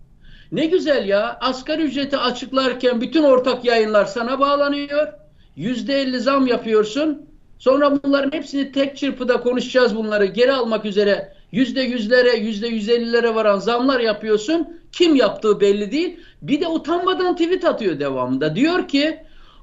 Ne 0.51 0.65
güzel 0.65 1.07
ya 1.07 1.37
asgari 1.41 1.81
ücreti 1.81 2.17
açıklarken 2.17 3.01
bütün 3.01 3.23
ortak 3.23 3.65
yayınlar 3.65 4.05
sana 4.05 4.39
bağlanıyor. 4.39 5.07
Yüzde 5.55 6.01
elli 6.01 6.19
zam 6.19 6.47
yapıyorsun. 6.47 7.27
Sonra 7.59 8.03
bunların 8.03 8.37
hepsini 8.37 8.71
tek 8.71 8.97
çırpıda 8.97 9.41
konuşacağız 9.41 9.95
bunları 9.95 10.25
geri 10.25 10.53
almak 10.53 10.85
üzere 10.85 11.33
yüzde 11.51 11.81
yüzlere 11.81 12.35
yüzde 12.35 12.67
yüz 12.67 12.89
ellilere 12.89 13.35
varan 13.35 13.59
zamlar 13.59 13.99
yapıyorsun. 13.99 14.81
Kim 14.91 15.15
yaptığı 15.15 15.59
belli 15.59 15.91
değil. 15.91 16.19
Bir 16.41 16.61
de 16.61 16.67
utanmadan 16.67 17.35
tweet 17.35 17.65
atıyor 17.65 17.99
devamında. 17.99 18.55
Diyor 18.55 18.87
ki 18.87 19.19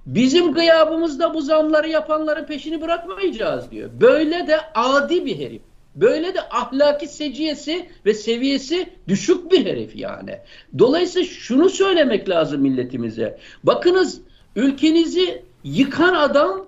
Bizim 0.06 0.52
gıyabımızda 0.52 1.34
bu 1.34 1.42
zamları 1.42 1.88
yapanların 1.88 2.44
peşini 2.44 2.80
bırakmayacağız 2.80 3.70
diyor. 3.70 3.90
Böyle 4.00 4.46
de 4.46 4.56
adi 4.74 5.26
bir 5.26 5.38
herif. 5.38 5.62
Böyle 5.94 6.34
de 6.34 6.40
ahlaki 6.50 7.08
seciyesi 7.08 7.88
ve 8.06 8.14
seviyesi 8.14 8.88
düşük 9.08 9.52
bir 9.52 9.66
herif 9.66 9.96
yani. 9.96 10.38
Dolayısıyla 10.78 11.28
şunu 11.28 11.68
söylemek 11.68 12.28
lazım 12.28 12.60
milletimize. 12.60 13.38
Bakınız 13.64 14.20
ülkenizi 14.56 15.42
yıkan 15.64 16.14
adam 16.14 16.66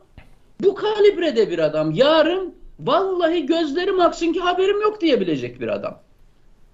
bu 0.60 0.74
kalibrede 0.74 1.50
bir 1.50 1.58
adam. 1.58 1.92
Yarın 1.92 2.54
vallahi 2.80 3.46
gözlerim 3.46 4.00
aksın 4.00 4.32
ki 4.32 4.40
haberim 4.40 4.80
yok 4.80 5.00
diyebilecek 5.00 5.60
bir 5.60 5.68
adam. 5.68 5.98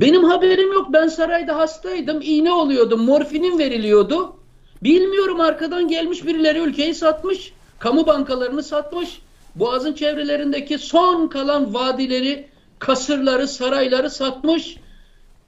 Benim 0.00 0.24
haberim 0.24 0.72
yok. 0.72 0.86
Ben 0.92 1.08
sarayda 1.08 1.56
hastaydım. 1.56 2.20
iğne 2.22 2.52
oluyordum. 2.52 3.04
Morfinin 3.04 3.58
veriliyordu. 3.58 4.36
Bilmiyorum 4.82 5.40
arkadan 5.40 5.88
gelmiş 5.88 6.26
birileri 6.26 6.58
ülkeyi 6.58 6.94
satmış. 6.94 7.52
Kamu 7.78 8.06
bankalarını 8.06 8.62
satmış. 8.62 9.22
Boğaz'ın 9.54 9.92
çevrelerindeki 9.92 10.78
son 10.78 11.28
kalan 11.28 11.74
vadileri, 11.74 12.48
kasırları, 12.78 13.48
sarayları 13.48 14.10
satmış. 14.10 14.76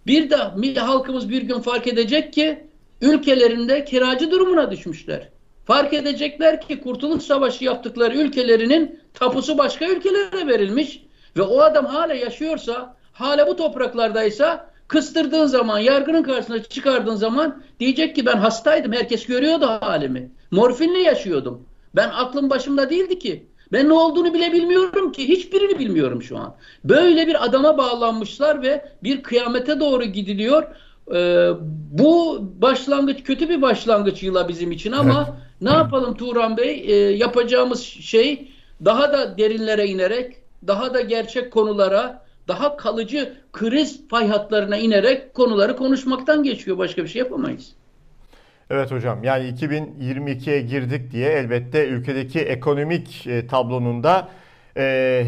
Bir 0.06 0.30
de 0.30 0.80
halkımız 0.80 1.28
bir 1.30 1.42
gün 1.42 1.60
fark 1.60 1.86
edecek 1.86 2.32
ki 2.32 2.66
ülkelerinde 3.00 3.84
kiracı 3.84 4.30
durumuna 4.30 4.70
düşmüşler. 4.70 5.28
Fark 5.66 5.94
edecekler 5.94 6.60
ki 6.60 6.80
Kurtuluş 6.80 7.22
Savaşı 7.22 7.64
yaptıkları 7.64 8.16
ülkelerinin 8.16 9.00
tapusu 9.14 9.58
başka 9.58 9.86
ülkelere 9.86 10.46
verilmiş 10.46 11.02
ve 11.36 11.42
o 11.42 11.60
adam 11.60 11.86
hala 11.86 12.14
yaşıyorsa, 12.14 12.96
hala 13.12 13.46
bu 13.46 13.56
topraklardaysa 13.56 14.73
Kıstırdığın 14.88 15.46
zaman, 15.46 15.78
yargının 15.78 16.22
karşısına 16.22 16.62
çıkardığın 16.62 17.14
zaman 17.14 17.62
diyecek 17.80 18.16
ki 18.16 18.26
ben 18.26 18.36
hastaydım. 18.36 18.92
Herkes 18.92 19.26
görüyordu 19.26 19.66
halimi. 19.66 20.30
Morfinle 20.50 20.98
yaşıyordum. 20.98 21.66
Ben 21.96 22.08
aklım 22.08 22.50
başımda 22.50 22.90
değildi 22.90 23.18
ki. 23.18 23.46
Ben 23.72 23.88
ne 23.88 23.92
olduğunu 23.92 24.34
bile 24.34 24.52
bilmiyorum 24.52 25.12
ki. 25.12 25.28
Hiçbirini 25.28 25.78
bilmiyorum 25.78 26.22
şu 26.22 26.38
an. 26.38 26.54
Böyle 26.84 27.26
bir 27.26 27.44
adama 27.44 27.78
bağlanmışlar 27.78 28.62
ve 28.62 28.88
bir 29.02 29.22
kıyamete 29.22 29.80
doğru 29.80 30.04
gidiliyor. 30.04 30.64
Ee, 31.14 31.50
bu 31.90 32.40
başlangıç 32.62 33.22
kötü 33.22 33.48
bir 33.48 33.62
başlangıç 33.62 34.22
yıla 34.22 34.48
bizim 34.48 34.72
için 34.72 34.92
ama 34.92 35.26
evet. 35.28 35.40
ne 35.60 35.70
yapalım 35.70 36.16
Turan 36.16 36.56
Bey? 36.56 36.84
Ee, 36.86 36.94
yapacağımız 36.94 37.82
şey 37.82 38.52
daha 38.84 39.12
da 39.12 39.38
derinlere 39.38 39.86
inerek, 39.86 40.36
daha 40.66 40.94
da 40.94 41.00
gerçek 41.00 41.52
konulara, 41.52 42.23
daha 42.48 42.76
kalıcı 42.76 43.36
kriz 43.52 44.08
fay 44.08 44.28
hatlarına 44.28 44.76
inerek 44.76 45.34
konuları 45.34 45.76
konuşmaktan 45.76 46.42
geçiyor. 46.42 46.78
Başka 46.78 47.02
bir 47.02 47.08
şey 47.08 47.22
yapamayız. 47.22 47.72
Evet 48.70 48.90
hocam 48.90 49.24
yani 49.24 49.44
2022'ye 49.44 50.60
girdik 50.60 51.10
diye 51.12 51.30
elbette 51.30 51.86
ülkedeki 51.86 52.40
ekonomik 52.40 53.26
e, 53.26 53.46
tablonun 53.46 54.02
da 54.04 54.28
e, 54.76 55.26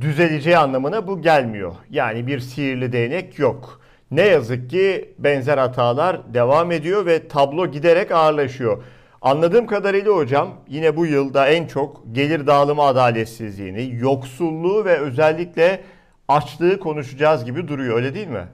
düzeleceği 0.00 0.58
anlamına 0.58 1.06
bu 1.06 1.22
gelmiyor. 1.22 1.74
Yani 1.90 2.26
bir 2.26 2.40
sihirli 2.40 2.92
değnek 2.92 3.38
yok. 3.38 3.80
Ne 4.10 4.22
yazık 4.22 4.70
ki 4.70 5.14
benzer 5.18 5.58
hatalar 5.58 6.34
devam 6.34 6.72
ediyor 6.72 7.06
ve 7.06 7.28
tablo 7.28 7.66
giderek 7.66 8.12
ağırlaşıyor. 8.12 8.82
Anladığım 9.22 9.66
kadarıyla 9.66 10.12
hocam 10.12 10.48
yine 10.68 10.96
bu 10.96 11.06
yılda 11.06 11.48
en 11.48 11.66
çok 11.66 12.02
gelir 12.12 12.46
dağılımı 12.46 12.82
adaletsizliğini, 12.82 13.96
yoksulluğu 14.00 14.84
ve 14.84 14.98
özellikle 14.98 15.80
açlığı 16.28 16.80
konuşacağız 16.80 17.44
gibi 17.44 17.68
duruyor 17.68 17.96
öyle 17.96 18.14
değil 18.14 18.28
mi? 18.28 18.46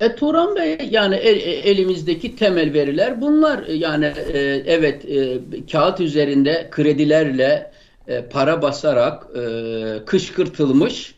E, 0.00 0.14
Turan 0.14 0.56
Bey 0.56 0.78
yani 0.90 1.14
el, 1.14 1.36
e, 1.36 1.70
elimizdeki 1.70 2.36
temel 2.36 2.72
veriler 2.72 3.20
bunlar. 3.20 3.66
Yani 3.66 4.12
e, 4.32 4.38
evet 4.66 5.04
e, 5.04 5.38
kağıt 5.72 6.00
üzerinde 6.00 6.68
kredilerle 6.70 7.70
e, 8.08 8.24
para 8.24 8.62
basarak 8.62 9.26
e, 9.36 10.04
kışkırtılmış 10.06 11.14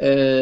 e, 0.00 0.40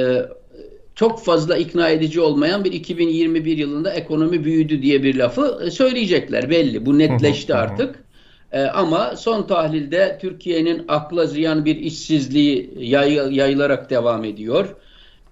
çok 0.95 1.25
fazla 1.25 1.57
ikna 1.57 1.89
edici 1.89 2.21
olmayan 2.21 2.65
bir 2.65 2.73
2021 2.73 3.59
yılında 3.59 3.93
ekonomi 3.93 4.45
büyüdü 4.45 4.83
diye 4.83 5.03
bir 5.03 5.15
lafı 5.15 5.61
e, 5.67 5.71
söyleyecekler 5.71 6.51
belli. 6.51 6.87
Bu 6.87 6.99
netleşti 6.99 7.55
artık. 7.55 8.06
E, 8.53 8.63
ama 8.63 9.17
son 9.17 9.43
tahlilde 9.43 10.19
Türkiye'nin 10.21 10.85
akla 10.89 11.27
ziyan 11.27 11.65
bir 11.65 11.77
işsizliği 11.77 12.71
yay, 12.79 13.15
yayılarak 13.37 13.91
devam 13.91 14.25
ediyor. 14.25 14.77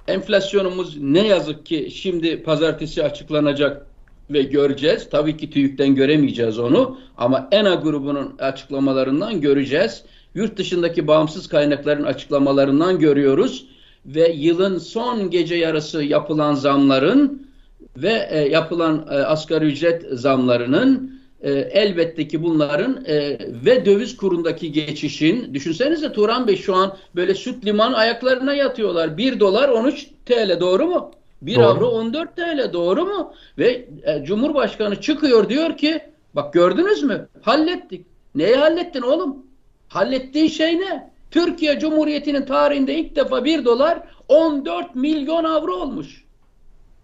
Enflasyonumuz 0.09 0.97
ne 1.01 1.27
yazık 1.27 1.67
ki 1.67 1.89
şimdi 1.95 2.43
pazartesi 2.43 3.05
açıklanacak 3.05 3.87
ve 4.31 4.43
göreceğiz. 4.43 5.09
Tabii 5.11 5.37
ki 5.37 5.51
TÜİK'ten 5.51 5.95
göremeyeceğiz 5.95 6.59
onu 6.59 6.99
ama 7.17 7.49
ENA 7.53 7.75
grubunun 7.75 8.35
açıklamalarından 8.39 9.41
göreceğiz. 9.41 10.05
Yurt 10.35 10.57
dışındaki 10.57 11.07
bağımsız 11.07 11.49
kaynakların 11.49 12.05
açıklamalarından 12.05 12.99
görüyoruz 12.99 13.67
ve 14.07 14.33
yılın 14.33 14.79
son 14.79 15.31
gece 15.31 15.55
yarısı 15.55 16.05
yapılan 16.05 16.55
zamların 16.55 17.49
ve 17.97 18.29
e, 18.31 18.39
yapılan 18.39 19.07
e, 19.11 19.15
asgari 19.15 19.65
ücret 19.65 20.05
zamlarının 20.13 21.21
e, 21.45 21.51
elbette 21.53 22.29
ki 22.29 22.43
bunların 22.43 23.05
e, 23.07 23.39
ve 23.67 23.85
döviz 23.87 24.17
kurundaki 24.17 24.73
geçişin 24.73 25.55
düşünsenize 25.55 26.13
Turan 26.13 26.47
Bey 26.47 26.57
şu 26.57 26.75
an 26.75 26.97
böyle 27.15 27.35
süt 27.35 27.67
liman 27.67 27.93
ayaklarına 27.93 28.55
yatıyorlar. 28.55 29.17
1 29.17 29.41
dolar 29.41 29.69
13 29.69 30.07
TL 30.27 30.61
doğru 30.61 30.87
mu? 30.87 31.11
1 31.43 31.55
doğru. 31.55 31.65
avro 31.65 31.87
14 31.87 32.37
TL 32.37 32.73
doğru 32.73 33.05
mu? 33.05 33.33
Ve 33.59 33.89
e, 34.03 34.25
Cumhurbaşkanı 34.25 35.01
çıkıyor 35.01 35.49
diyor 35.49 35.77
ki 35.77 36.01
bak 36.35 36.53
gördünüz 36.53 37.03
mü? 37.03 37.29
Hallettik. 37.43 38.07
Neyi 38.35 38.55
hallettin 38.57 39.03
oğlum? 39.03 39.47
Hallettiğin 39.89 40.49
şey 40.49 40.81
ne? 40.81 41.11
Türkiye 41.31 41.79
Cumhuriyeti'nin 41.79 42.47
tarihinde 42.47 42.95
ilk 42.95 43.17
defa 43.17 43.45
1 43.45 43.65
dolar 43.65 43.99
14 44.29 44.95
milyon 44.95 45.45
avro 45.45 45.73
olmuş. 45.73 46.25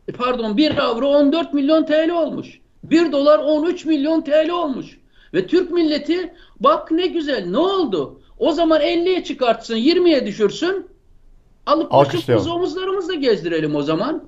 E 0.08 0.12
pardon 0.12 0.56
1 0.56 0.76
avro 0.76 1.08
14 1.08 1.54
milyon 1.54 1.84
TL 1.84 2.10
olmuş. 2.10 2.60
1 2.82 3.12
dolar 3.12 3.38
13 3.38 3.84
milyon 3.84 4.22
TL 4.22 4.50
olmuş. 4.50 4.98
Ve 5.34 5.46
Türk 5.46 5.70
milleti 5.70 6.32
bak 6.60 6.90
ne 6.90 7.06
güzel 7.06 7.46
ne 7.46 7.58
oldu? 7.58 8.20
O 8.38 8.52
zaman 8.52 8.80
50'ye 8.80 9.24
çıkartsın 9.24 9.76
20'ye 9.76 10.26
düşürsün. 10.26 10.86
Alıp 11.66 11.92
başımızı 11.92 12.52
omuzlarımızla 12.52 13.14
gezdirelim 13.14 13.76
o 13.76 13.82
zaman. 13.82 14.24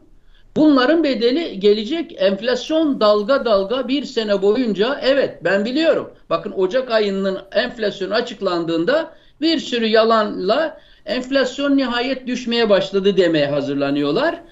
Bunların 0.56 1.04
bedeli 1.04 1.60
gelecek 1.60 2.14
enflasyon 2.18 3.00
dalga 3.00 3.44
dalga 3.44 3.88
bir 3.88 4.04
sene 4.04 4.42
boyunca 4.42 5.00
evet 5.02 5.44
ben 5.44 5.64
biliyorum. 5.64 6.10
Bakın 6.30 6.52
Ocak 6.52 6.90
ayının 6.90 7.38
enflasyonu 7.52 8.14
açıklandığında 8.14 9.14
bir 9.40 9.58
sürü 9.58 9.86
yalanla 9.86 10.80
enflasyon 11.06 11.76
nihayet 11.76 12.26
düşmeye 12.26 12.70
başladı 12.70 13.16
demeye 13.16 13.46
hazırlanıyorlar. 13.46 14.42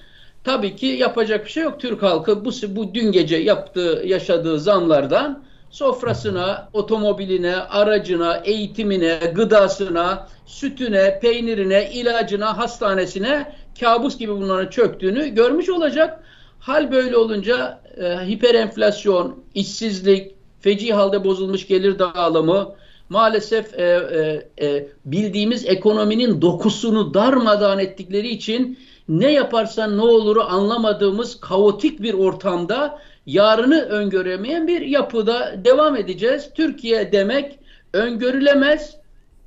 Tabii 0.43 0.75
ki 0.75 0.85
yapacak 0.85 1.45
bir 1.45 1.51
şey 1.51 1.63
yok. 1.63 1.79
Türk 1.79 2.03
halkı 2.03 2.45
bu, 2.45 2.51
bu 2.69 2.93
dün 2.93 3.11
gece 3.11 3.37
yaptığı, 3.37 4.03
yaşadığı 4.05 4.59
zamlardan 4.59 5.43
sofrasına, 5.69 6.69
otomobiline, 6.73 7.55
aracına, 7.55 8.37
eğitimine, 8.37 9.19
gıdasına, 9.35 10.27
sütüne, 10.45 11.19
peynirine, 11.19 11.91
ilacına, 11.91 12.57
hastanesine 12.57 13.55
kabus 13.79 14.17
gibi 14.17 14.31
bunların 14.31 14.69
çöktüğünü 14.69 15.27
görmüş 15.27 15.69
olacak. 15.69 16.23
Hal 16.59 16.91
böyle 16.91 17.17
olunca 17.17 17.81
e, 17.97 18.27
hiperenflasyon, 18.27 19.43
işsizlik, 19.53 20.35
feci 20.59 20.93
halde 20.93 21.23
bozulmuş 21.23 21.67
gelir 21.67 21.99
dağılımı, 21.99 22.75
maalesef 23.09 23.79
e, 23.79 23.83
e, 23.83 24.65
e, 24.67 24.87
bildiğimiz 25.05 25.65
ekonominin 25.65 26.41
dokusunu 26.41 27.13
darmadan 27.13 27.79
ettikleri 27.79 28.29
için 28.29 28.79
ne 29.11 29.31
yaparsan 29.31 29.97
ne 29.97 30.01
oluru 30.01 30.43
anlamadığımız 30.43 31.39
kaotik 31.39 32.01
bir 32.01 32.13
ortamda 32.13 32.99
yarını 33.25 33.81
öngöremeyen 33.81 34.67
bir 34.67 34.81
yapıda 34.81 35.65
devam 35.65 35.95
edeceğiz. 35.95 36.49
Türkiye 36.55 37.11
demek 37.11 37.59
öngörülemez, 37.93 38.95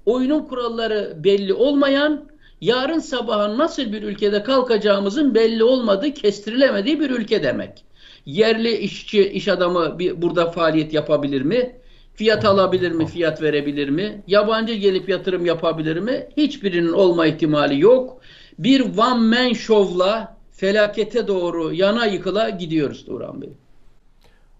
oyunun 0.06 0.40
kuralları 0.40 1.14
belli 1.16 1.54
olmayan, 1.54 2.28
yarın 2.60 2.98
sabahın 2.98 3.58
nasıl 3.58 3.92
bir 3.92 4.02
ülkede 4.02 4.42
kalkacağımızın 4.42 5.34
belli 5.34 5.64
olmadığı, 5.64 6.14
kestirilemediği 6.14 7.00
bir 7.00 7.10
ülke 7.10 7.42
demek. 7.42 7.84
Yerli 8.26 8.76
işçi, 8.76 9.28
iş 9.28 9.48
adamı 9.48 9.98
bir, 9.98 10.22
burada 10.22 10.50
faaliyet 10.50 10.92
yapabilir 10.92 11.42
mi? 11.42 11.76
Fiyat 12.14 12.44
alabilir 12.44 12.92
mi? 12.92 13.06
Fiyat 13.06 13.42
verebilir 13.42 13.88
mi? 13.88 14.22
Yabancı 14.26 14.74
gelip 14.74 15.08
yatırım 15.08 15.46
yapabilir 15.46 15.96
mi? 15.96 16.28
Hiçbirinin 16.36 16.92
olma 16.92 17.26
ihtimali 17.26 17.80
yok. 17.80 18.20
Bir 18.58 18.80
one 18.80 19.38
man 19.38 19.52
show'la 19.52 20.36
felakete 20.52 21.28
doğru 21.28 21.72
yana 21.72 22.06
yıkıla 22.06 22.50
gidiyoruz 22.50 23.04
Turan 23.04 23.42
Bey. 23.42 23.50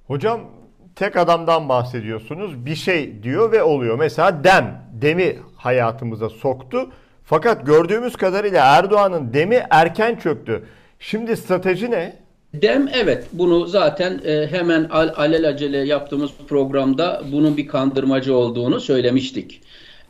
Hocam 0.07 0.41
tek 0.97 1.17
adamdan 1.17 1.69
bahsediyorsunuz. 1.69 2.67
Bir 2.67 2.75
şey 2.75 3.23
diyor 3.23 3.53
ve 3.53 3.63
oluyor. 3.63 3.99
Mesela 3.99 4.45
dem, 4.45 4.83
demi 4.93 5.37
hayatımıza 5.57 6.29
soktu. 6.29 6.91
Fakat 7.25 7.67
gördüğümüz 7.67 8.17
kadarıyla 8.17 8.77
Erdoğan'ın 8.77 9.33
demi 9.33 9.67
erken 9.71 10.17
çöktü. 10.17 10.65
Şimdi 10.99 11.37
strateji 11.37 11.91
ne? 11.91 12.17
Dem 12.55 12.89
evet 12.95 13.25
bunu 13.33 13.67
zaten 13.67 14.21
e, 14.25 14.47
hemen 14.47 14.85
al, 14.85 15.09
alelacele 15.17 15.79
yaptığımız 15.79 16.31
programda 16.49 17.23
bunun 17.33 17.57
bir 17.57 17.67
kandırmacı 17.67 18.37
olduğunu 18.37 18.81
söylemiştik. 18.81 19.61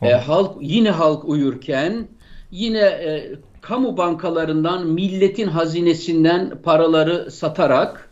E, 0.03 0.13
halk 0.13 0.53
yine 0.61 0.91
halk 0.91 1.25
uyurken 1.25 2.09
yine 2.51 2.79
e, 2.79 3.31
kamu 3.69 3.97
bankalarından 3.97 4.87
milletin 4.87 5.49
hazinesinden 5.49 6.59
paraları 6.63 7.31
satarak 7.31 8.11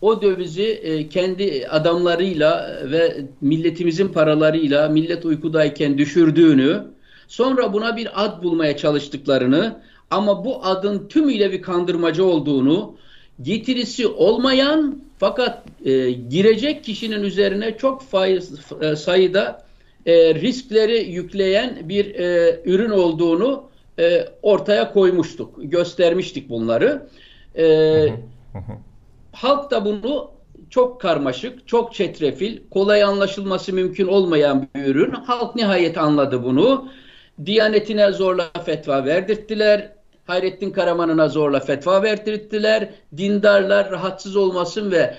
o 0.00 0.22
dövizi 0.22 0.62
e, 0.62 1.08
kendi 1.08 1.66
adamlarıyla 1.70 2.80
ve 2.84 3.24
milletimizin 3.40 4.08
paralarıyla 4.08 4.88
millet 4.88 5.24
uykudayken 5.24 5.98
düşürdüğünü 5.98 6.82
sonra 7.28 7.72
buna 7.72 7.96
bir 7.96 8.24
ad 8.24 8.42
bulmaya 8.42 8.76
çalıştıklarını 8.76 9.80
ama 10.10 10.44
bu 10.44 10.64
adın 10.64 11.08
tümüyle 11.08 11.52
bir 11.52 11.62
kandırmacı 11.62 12.24
olduğunu 12.24 12.94
getirisi 13.42 14.06
olmayan 14.06 15.02
fakat 15.18 15.64
e, 15.84 16.10
girecek 16.10 16.84
kişinin 16.84 17.22
üzerine 17.22 17.76
çok 17.78 18.02
faiz, 18.02 18.52
e, 18.80 18.96
sayıda 18.96 19.66
riskleri 20.06 21.10
yükleyen 21.10 21.88
bir 21.88 22.14
ürün 22.64 22.90
olduğunu 22.90 23.65
e, 23.98 24.28
ortaya 24.42 24.92
koymuştuk, 24.92 25.54
göstermiştik 25.58 26.48
bunları. 26.48 27.08
E, 27.58 28.08
halk 29.32 29.70
da 29.70 29.84
bunu 29.84 30.30
çok 30.70 31.00
karmaşık, 31.00 31.68
çok 31.68 31.94
çetrefil, 31.94 32.58
kolay 32.70 33.02
anlaşılması 33.02 33.72
mümkün 33.72 34.06
olmayan 34.06 34.68
bir 34.74 34.84
ürün. 34.84 35.10
Halk 35.10 35.56
nihayet 35.56 35.98
anladı 35.98 36.44
bunu. 36.44 36.88
Diyanetine 37.46 38.12
zorla 38.12 38.50
fetva 38.64 39.04
verdirttiler. 39.04 39.92
Hayrettin 40.26 40.70
Karaman'ına 40.70 41.28
zorla 41.28 41.60
fetva 41.60 42.02
verdirttiler. 42.02 42.90
Dindarlar 43.16 43.90
rahatsız 43.90 44.36
olmasın 44.36 44.90
ve 44.90 45.14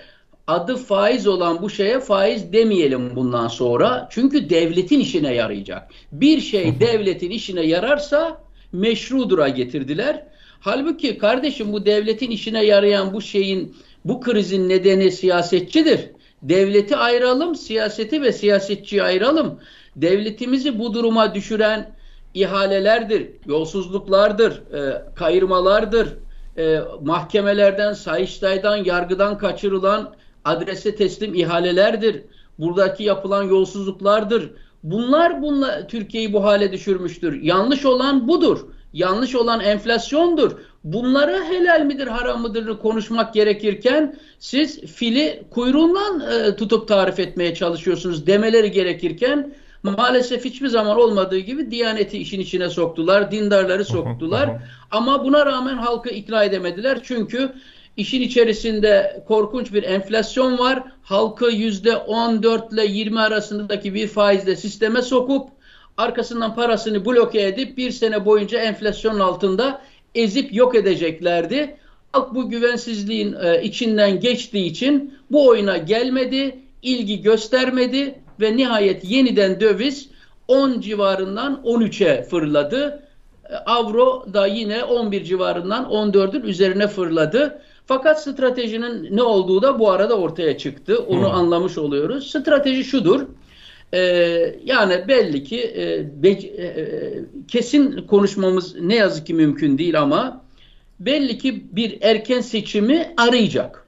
adı 0.48 0.78
faiz 0.78 1.28
olan 1.28 1.62
bu 1.62 1.70
şeye 1.70 2.00
faiz 2.00 2.54
demeyelim 2.54 3.16
bundan 3.16 3.48
sonra. 3.48 4.08
Çünkü 4.12 4.50
devletin 4.50 5.00
işine 5.00 5.34
yarayacak. 5.34 5.92
Bir 6.12 6.42
şey 6.42 6.80
devletin 6.80 7.30
işine 7.30 7.62
yararsa 7.62 8.47
meşrudura 8.72 9.50
getirdiler. 9.50 10.24
Halbuki 10.60 11.18
kardeşim 11.18 11.74
bu 11.74 11.86
devletin 11.86 12.32
işine 12.32 12.66
yarayan 12.66 13.14
bu 13.14 13.22
şeyin 13.22 13.76
bu 14.06 14.22
krizin 14.22 14.70
nedeni 14.70 15.12
siyasetçidir. 15.12 16.00
Devleti 16.42 16.96
ayıralım, 16.96 17.56
siyaseti 17.56 18.22
ve 18.22 18.32
siyasetçiyi 18.32 19.04
ayıralım. 19.04 19.60
Devletimizi 19.96 20.80
bu 20.80 20.94
duruma 20.94 21.36
düşüren 21.36 21.96
ihalelerdir, 22.34 23.28
yolsuzluklardır, 23.46 24.74
e, 24.74 25.02
kayırmalardır, 25.16 26.08
e, 26.58 26.80
mahkemelerden, 27.02 27.94
sayıştaydan, 27.94 28.78
yargıdan 28.78 29.38
kaçırılan 29.38 30.16
adrese 30.46 30.96
teslim 30.96 31.36
ihalelerdir. 31.36 32.24
Buradaki 32.60 33.04
yapılan 33.04 33.44
yolsuzluklardır. 33.44 34.52
Bunlar 34.84 35.42
bunla 35.42 35.88
Türkiye'yi 35.88 36.34
bu 36.34 36.44
hale 36.44 36.72
düşürmüştür. 36.72 37.42
Yanlış 37.42 37.86
olan 37.86 38.28
budur. 38.28 38.60
Yanlış 38.94 39.36
olan 39.36 39.60
enflasyondur. 39.60 40.52
bunlara 40.84 41.44
helal 41.44 41.82
midir 41.82 42.08
haram 42.08 42.42
mıdır 42.42 42.80
konuşmak 42.80 43.34
gerekirken 43.34 44.16
siz 44.40 44.82
fili 44.82 45.44
kuyruğundan 45.50 46.20
e, 46.20 46.56
tutup 46.56 46.88
tarif 46.88 47.20
etmeye 47.20 47.56
çalışıyorsunuz 47.56 48.28
demeleri 48.28 48.72
gerekirken 48.72 49.54
maalesef 49.84 50.46
hiçbir 50.46 50.68
zaman 50.68 50.98
olmadığı 50.98 51.38
gibi 51.38 51.72
Diyaneti 51.72 52.18
işin 52.18 52.40
içine 52.40 52.70
soktular, 52.70 53.32
dindarları 53.32 53.86
soktular 53.86 54.50
ama 54.92 55.24
buna 55.24 55.46
rağmen 55.46 55.78
halkı 55.78 56.10
ikna 56.10 56.44
edemediler 56.44 57.00
çünkü 57.04 57.54
işin 57.98 58.22
içerisinde 58.22 59.24
korkunç 59.28 59.74
bir 59.74 59.84
enflasyon 59.84 60.58
var. 60.58 60.84
Halkı 61.04 61.52
yüzde 61.52 61.98
14 61.98 62.74
ile 62.74 62.86
20 62.86 63.20
arasındaki 63.20 63.94
bir 63.94 64.08
faizle 64.08 64.56
sisteme 64.56 65.02
sokup 65.02 65.50
arkasından 65.98 66.56
parasını 66.56 67.06
bloke 67.06 67.42
edip 67.42 67.78
bir 67.78 67.92
sene 67.92 68.26
boyunca 68.26 68.60
enflasyonun 68.60 69.20
altında 69.20 69.82
ezip 70.16 70.54
yok 70.54 70.76
edeceklerdi. 70.76 71.78
Halk 72.12 72.36
bu 72.36 72.50
güvensizliğin 72.50 73.36
e, 73.44 73.64
içinden 73.64 74.20
geçtiği 74.20 74.66
için 74.66 75.14
bu 75.32 75.48
oyuna 75.48 75.78
gelmedi, 75.78 76.60
ilgi 76.82 77.22
göstermedi 77.22 78.20
ve 78.42 78.58
nihayet 78.58 79.04
yeniden 79.12 79.62
döviz 79.62 80.10
10 80.48 80.82
civarından 80.82 81.62
13'e 81.66 82.24
fırladı. 82.24 83.04
E, 83.50 83.56
avro 83.56 84.26
da 84.34 84.48
yine 84.48 84.84
11 84.84 85.24
civarından 85.24 85.86
14'ün 85.86 86.42
üzerine 86.42 86.88
fırladı. 86.88 87.62
Fakat 87.88 88.24
stratejinin 88.24 89.18
ne 89.18 89.24
olduğu 89.24 89.62
da 89.62 89.80
bu 89.80 89.92
arada 89.92 90.18
ortaya 90.18 90.58
çıktı. 90.58 90.98
Onu 91.00 91.20
hmm. 91.20 91.36
anlamış 91.36 91.78
oluyoruz. 91.78 92.30
Strateji 92.30 92.84
şudur. 92.84 93.26
Ee, 93.94 94.00
yani 94.66 95.08
belli 95.08 95.44
ki 95.44 95.62
e, 95.78 96.24
be, 96.24 96.30
e, 96.30 97.26
kesin 97.48 98.08
konuşmamız 98.08 98.76
ne 98.76 98.96
yazık 98.96 99.28
ki 99.28 99.34
mümkün 99.34 99.78
değil 99.78 100.02
ama 100.02 100.42
belli 101.00 101.38
ki 101.38 101.66
bir 101.72 101.98
erken 102.02 102.42
seçimi 102.42 103.14
arayacak. 103.18 103.88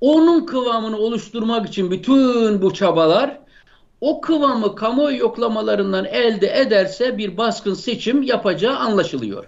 Onun 0.00 0.46
kıvamını 0.46 0.98
oluşturmak 0.98 1.68
için 1.68 1.90
bütün 1.90 2.62
bu 2.62 2.74
çabalar 2.74 3.40
o 4.00 4.20
kıvamı 4.20 4.74
kamuoyu 4.74 5.18
yoklamalarından 5.18 6.04
elde 6.04 6.60
ederse 6.60 7.18
bir 7.18 7.36
baskın 7.36 7.74
seçim 7.74 8.22
yapacağı 8.22 8.76
anlaşılıyor. 8.76 9.44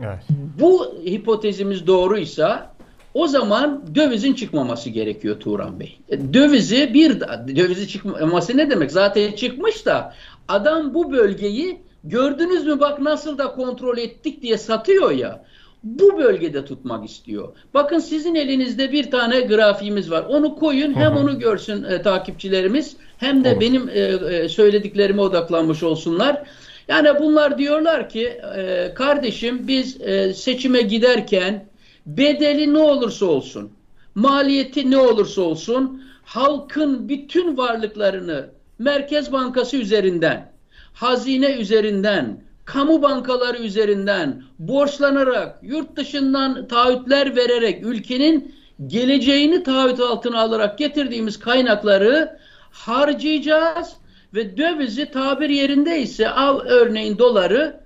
Evet. 0.00 0.18
Bu 0.60 0.94
hipotezimiz 1.04 1.86
doğruysa 1.86 2.75
o 3.16 3.26
zaman 3.26 3.82
dövizin 3.94 4.34
çıkmaması 4.34 4.90
gerekiyor 4.90 5.40
Turan 5.40 5.80
Bey. 5.80 5.98
E, 6.08 6.34
dövizi 6.34 6.94
bir 6.94 7.20
dövizi 7.56 7.88
çıkmaması 7.88 8.56
ne 8.56 8.70
demek? 8.70 8.92
Zaten 8.92 9.32
çıkmış 9.32 9.86
da 9.86 10.14
adam 10.48 10.94
bu 10.94 11.12
bölgeyi 11.12 11.78
gördünüz 12.04 12.66
mü 12.66 12.80
bak 12.80 13.00
nasıl 13.00 13.38
da 13.38 13.46
kontrol 13.46 13.98
ettik 13.98 14.42
diye 14.42 14.58
satıyor 14.58 15.10
ya. 15.10 15.44
Bu 15.82 16.18
bölgede 16.18 16.64
tutmak 16.64 17.10
istiyor. 17.10 17.48
Bakın 17.74 17.98
sizin 17.98 18.34
elinizde 18.34 18.92
bir 18.92 19.10
tane 19.10 19.40
grafiğimiz 19.40 20.10
var. 20.10 20.24
Onu 20.28 20.54
koyun 20.56 20.94
hem 20.94 21.16
onu 21.16 21.38
görsün 21.38 21.84
e, 21.84 22.02
takipçilerimiz 22.02 22.96
hem 23.18 23.44
de 23.44 23.60
benim 23.60 23.88
e, 23.88 24.00
e, 24.00 24.48
söylediklerime 24.48 25.22
odaklanmış 25.22 25.82
olsunlar. 25.82 26.42
Yani 26.88 27.08
bunlar 27.20 27.58
diyorlar 27.58 28.08
ki 28.08 28.40
e, 28.56 28.94
kardeşim 28.94 29.68
biz 29.68 30.00
e, 30.00 30.34
seçime 30.34 30.80
giderken 30.80 31.66
bedeli 32.06 32.74
ne 32.74 32.78
olursa 32.78 33.26
olsun, 33.26 33.70
maliyeti 34.14 34.90
ne 34.90 34.98
olursa 34.98 35.42
olsun 35.42 36.02
halkın 36.24 37.08
bütün 37.08 37.56
varlıklarını 37.56 38.50
Merkez 38.78 39.32
Bankası 39.32 39.76
üzerinden, 39.76 40.52
hazine 40.94 41.52
üzerinden, 41.52 42.40
kamu 42.64 43.02
bankaları 43.02 43.58
üzerinden 43.58 44.42
borçlanarak, 44.58 45.58
yurt 45.62 45.96
dışından 45.96 46.68
taahhütler 46.68 47.36
vererek 47.36 47.86
ülkenin 47.86 48.54
geleceğini 48.86 49.62
taahhüt 49.62 50.00
altına 50.00 50.40
alarak 50.40 50.78
getirdiğimiz 50.78 51.38
kaynakları 51.38 52.38
harcayacağız 52.70 53.92
ve 54.34 54.56
dövizi 54.56 55.10
tabir 55.10 55.48
yerindeyse 55.48 56.30
al 56.30 56.60
örneğin 56.60 57.18
doları 57.18 57.80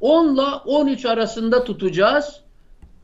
10 0.00 0.34
ile 0.34 0.42
13 0.64 1.06
arasında 1.06 1.64
tutacağız 1.64 2.40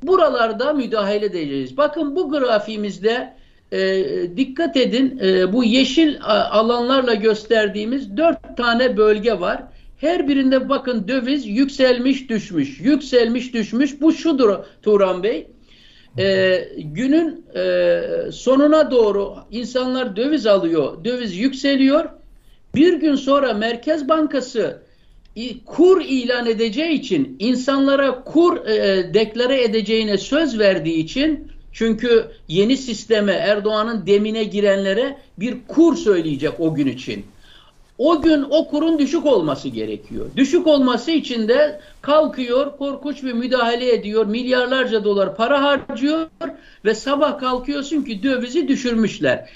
Buralarda 0.02 0.72
müdahale 0.72 1.26
edeceğiz. 1.26 1.76
Bakın 1.76 2.16
bu 2.16 2.30
grafiğimizde 2.30 3.34
e, 3.72 4.04
dikkat 4.36 4.76
edin 4.76 5.18
e, 5.22 5.52
bu 5.52 5.64
yeşil 5.64 6.16
alanlarla 6.50 7.14
gösterdiğimiz 7.14 8.16
dört 8.16 8.56
tane 8.56 8.96
bölge 8.96 9.40
var. 9.40 9.62
Her 9.96 10.28
birinde 10.28 10.68
bakın 10.68 11.08
döviz 11.08 11.46
yükselmiş 11.46 12.28
düşmüş, 12.28 12.80
yükselmiş 12.80 13.54
düşmüş. 13.54 14.00
Bu 14.00 14.12
şudur 14.12 14.56
Turan 14.82 15.22
Bey. 15.22 15.46
E, 16.18 16.58
günün 16.76 17.44
e, 17.54 18.02
sonuna 18.32 18.90
doğru 18.90 19.34
insanlar 19.50 20.16
döviz 20.16 20.46
alıyor, 20.46 21.04
döviz 21.04 21.36
yükseliyor. 21.36 22.04
Bir 22.74 22.94
gün 22.94 23.14
sonra 23.14 23.54
Merkez 23.54 24.08
Bankası 24.08 24.82
kur 25.66 26.00
ilan 26.00 26.46
edeceği 26.46 26.92
için 26.92 27.36
insanlara 27.38 28.24
kur 28.24 28.66
e, 28.66 29.14
deklare 29.14 29.62
edeceğine 29.62 30.18
söz 30.18 30.58
verdiği 30.58 30.96
için 30.96 31.52
çünkü 31.72 32.26
yeni 32.48 32.76
sisteme 32.76 33.32
Erdoğan'ın 33.32 34.06
demine 34.06 34.44
girenlere 34.44 35.18
bir 35.38 35.56
kur 35.68 35.96
söyleyecek 35.96 36.52
o 36.58 36.74
gün 36.74 36.86
için. 36.86 37.24
O 37.98 38.22
gün 38.22 38.46
o 38.50 38.68
kurun 38.68 38.98
düşük 38.98 39.26
olması 39.26 39.68
gerekiyor. 39.68 40.26
Düşük 40.36 40.66
olması 40.66 41.10
için 41.10 41.48
de 41.48 41.80
kalkıyor, 42.02 42.76
korkunç 42.76 43.22
bir 43.22 43.32
müdahale 43.32 43.94
ediyor, 43.94 44.26
milyarlarca 44.26 45.04
dolar 45.04 45.36
para 45.36 45.62
harcıyor 45.62 46.26
ve 46.84 46.94
sabah 46.94 47.38
kalkıyorsun 47.38 48.02
ki 48.02 48.22
dövizi 48.22 48.68
düşürmüşler. 48.68 49.48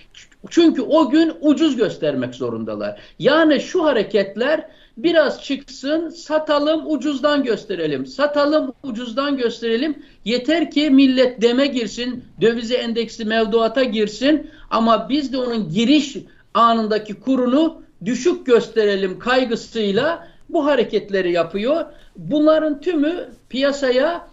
Çünkü 0.51 0.83
o 0.83 1.11
gün 1.11 1.33
ucuz 1.41 1.77
göstermek 1.77 2.35
zorundalar. 2.35 3.01
Yani 3.19 3.61
şu 3.61 3.85
hareketler 3.85 4.67
Biraz 4.97 5.43
çıksın, 5.43 6.09
satalım, 6.09 6.83
ucuzdan 6.87 7.45
gösterelim. 7.45 8.07
Satalım, 8.07 8.73
ucuzdan 8.83 9.37
gösterelim. 9.37 10.03
Yeter 10.25 10.71
ki 10.71 10.91
millet 10.91 11.43
deme 11.43 11.67
girsin, 11.67 12.25
dövize 12.41 12.75
endeksli 12.75 13.25
mevduata 13.25 13.85
girsin 13.85 14.51
ama 14.71 15.09
biz 15.09 15.33
de 15.33 15.39
onun 15.39 15.69
giriş 15.71 16.17
anındaki 16.55 17.15
kurunu 17.15 17.83
düşük 18.05 18.47
gösterelim 18.47 19.19
kaygısıyla 19.19 20.29
bu 20.49 20.67
hareketleri 20.67 21.33
yapıyor. 21.33 21.85
Bunların 22.17 22.81
tümü 22.81 23.29
piyasaya 23.49 24.29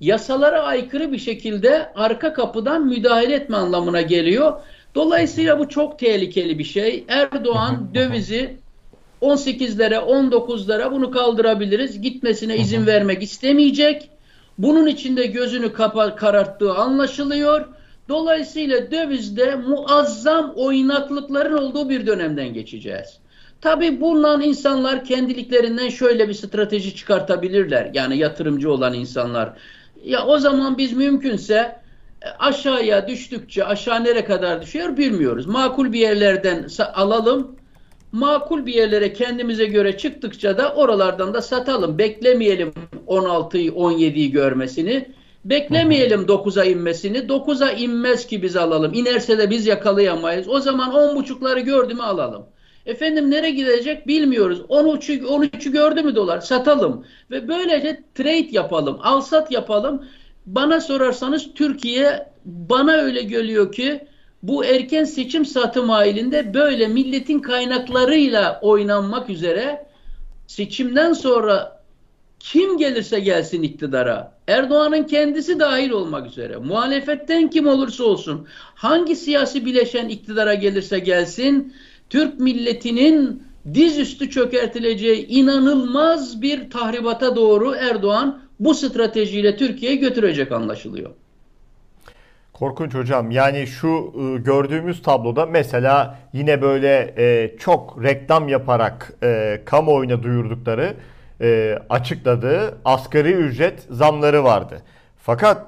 yasalara 0.00 0.62
aykırı 0.62 1.12
bir 1.12 1.18
şekilde 1.18 1.92
arka 1.94 2.32
kapıdan 2.32 2.86
müdahale 2.86 3.34
etme 3.34 3.56
anlamına 3.56 4.00
geliyor. 4.00 4.60
Dolayısıyla 4.94 5.58
bu 5.58 5.68
çok 5.68 5.98
tehlikeli 5.98 6.58
bir 6.58 6.64
şey. 6.64 7.04
Erdoğan 7.08 7.94
dövizi 7.94 8.59
18'lere 9.22 9.96
19'lara 9.96 10.92
bunu 10.92 11.10
kaldırabiliriz. 11.10 12.00
Gitmesine 12.00 12.56
izin 12.56 12.86
vermek 12.86 13.22
istemeyecek. 13.22 14.10
Bunun 14.58 14.86
içinde 14.86 15.26
gözünü 15.26 15.72
kapa 15.72 16.16
kararttığı 16.16 16.72
anlaşılıyor. 16.72 17.68
Dolayısıyla 18.08 18.90
dövizde 18.90 19.56
muazzam 19.56 20.52
oynaklıkların 20.56 21.56
olduğu 21.56 21.88
bir 21.88 22.06
dönemden 22.06 22.54
geçeceğiz. 22.54 23.18
Tabi 23.60 24.00
bundan 24.00 24.40
insanlar 24.40 25.04
kendiliklerinden 25.04 25.88
şöyle 25.88 26.28
bir 26.28 26.34
strateji 26.34 26.96
çıkartabilirler. 26.96 27.90
Yani 27.94 28.18
yatırımcı 28.18 28.72
olan 28.72 28.94
insanlar. 28.94 29.52
Ya 30.04 30.26
o 30.26 30.38
zaman 30.38 30.78
biz 30.78 30.92
mümkünse 30.92 31.54
e, 32.22 32.28
aşağıya 32.38 33.08
düştükçe 33.08 33.64
aşağı 33.64 34.04
nere 34.04 34.24
kadar 34.24 34.62
düşüyor 34.62 34.96
bilmiyoruz. 34.96 35.46
Makul 35.46 35.92
bir 35.92 36.00
yerlerden 36.00 36.68
alalım 36.94 37.56
makul 38.12 38.66
bir 38.66 38.74
yerlere 38.74 39.12
kendimize 39.12 39.66
göre 39.66 39.98
çıktıkça 39.98 40.58
da 40.58 40.74
oralardan 40.74 41.34
da 41.34 41.42
satalım. 41.42 41.98
Beklemeyelim 41.98 42.72
16'yı 43.06 43.70
17'yi 43.70 44.30
görmesini. 44.30 45.06
Beklemeyelim 45.44 46.22
9'a 46.22 46.64
inmesini. 46.64 47.18
9'a 47.18 47.70
inmez 47.70 48.26
ki 48.26 48.42
biz 48.42 48.56
alalım. 48.56 48.94
İnerse 48.94 49.38
de 49.38 49.50
biz 49.50 49.66
yakalayamayız. 49.66 50.48
O 50.48 50.60
zaman 50.60 50.90
10.5'ları 50.90 51.60
gördü 51.60 51.94
mü 51.94 52.02
alalım. 52.02 52.46
Efendim 52.86 53.30
nereye 53.30 53.50
gidecek 53.50 54.06
bilmiyoruz. 54.06 54.60
13'ü 54.60 55.22
13'ü 55.22 55.72
gördü 55.72 56.02
mü 56.02 56.14
dolar? 56.14 56.40
Satalım. 56.40 57.04
Ve 57.30 57.48
böylece 57.48 58.02
trade 58.14 58.48
yapalım. 58.50 58.98
Alsat 59.02 59.52
yapalım. 59.52 60.04
Bana 60.46 60.80
sorarsanız 60.80 61.54
Türkiye 61.54 62.26
bana 62.44 62.92
öyle 62.92 63.22
geliyor 63.22 63.72
ki 63.72 64.00
bu 64.42 64.64
erken 64.64 65.04
seçim 65.04 65.44
satım 65.44 65.88
halinde 65.88 66.54
böyle 66.54 66.88
milletin 66.88 67.40
kaynaklarıyla 67.40 68.60
oynanmak 68.62 69.30
üzere 69.30 69.86
seçimden 70.46 71.12
sonra 71.12 71.80
kim 72.40 72.78
gelirse 72.78 73.20
gelsin 73.20 73.62
iktidara, 73.62 74.38
Erdoğan'ın 74.48 75.02
kendisi 75.02 75.60
dahil 75.60 75.90
olmak 75.90 76.26
üzere, 76.26 76.56
muhalefetten 76.56 77.50
kim 77.50 77.66
olursa 77.66 78.04
olsun, 78.04 78.46
hangi 78.74 79.16
siyasi 79.16 79.66
bileşen 79.66 80.08
iktidara 80.08 80.54
gelirse 80.54 80.98
gelsin, 80.98 81.74
Türk 82.10 82.40
milletinin 82.40 83.42
dizüstü 83.74 84.30
çökertileceği 84.30 85.26
inanılmaz 85.26 86.42
bir 86.42 86.70
tahribata 86.70 87.36
doğru 87.36 87.74
Erdoğan 87.74 88.42
bu 88.60 88.74
stratejiyle 88.74 89.56
Türkiye'yi 89.56 89.98
götürecek 89.98 90.52
anlaşılıyor. 90.52 91.10
Korkunç 92.60 92.94
hocam. 92.94 93.30
Yani 93.30 93.66
şu 93.66 93.88
e, 93.88 94.38
gördüğümüz 94.38 95.02
tabloda 95.02 95.46
mesela 95.46 96.18
yine 96.32 96.62
böyle 96.62 97.14
e, 97.18 97.56
çok 97.58 98.02
reklam 98.02 98.48
yaparak 98.48 99.12
e, 99.22 99.60
kamuoyuna 99.64 100.22
duyurdukları, 100.22 100.94
açıkladığı 101.90 102.78
asgari 102.84 103.32
ücret 103.32 103.86
zamları 103.90 104.44
vardı. 104.44 104.82
Fakat 105.16 105.66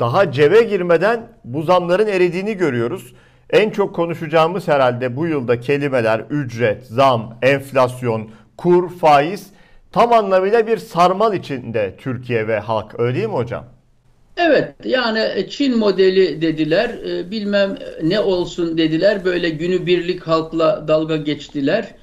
daha 0.00 0.32
cebe 0.32 0.62
girmeden 0.62 1.28
bu 1.44 1.62
zamların 1.62 2.06
eridiğini 2.06 2.56
görüyoruz. 2.56 3.14
En 3.50 3.70
çok 3.70 3.94
konuşacağımız 3.94 4.68
herhalde 4.68 5.16
bu 5.16 5.26
yılda 5.26 5.60
kelimeler 5.60 6.20
ücret, 6.30 6.86
zam, 6.86 7.38
enflasyon, 7.42 8.30
kur, 8.56 8.90
faiz 8.98 9.50
tam 9.92 10.12
anlamıyla 10.12 10.66
bir 10.66 10.76
sarmal 10.76 11.34
içinde 11.34 11.96
Türkiye 11.96 12.48
ve 12.48 12.58
halk. 12.58 13.00
Öyle 13.00 13.16
değil 13.16 13.28
mi 13.28 13.34
hocam? 13.34 13.73
Evet 14.36 14.74
yani 14.84 15.46
Çin 15.50 15.78
modeli 15.78 16.42
dediler 16.42 16.90
bilmem 17.30 17.78
ne 18.02 18.20
olsun 18.20 18.78
dediler 18.78 19.24
böyle 19.24 19.50
günübirlik 19.50 20.20
halkla 20.20 20.88
dalga 20.88 21.16
geçtiler. 21.16 21.94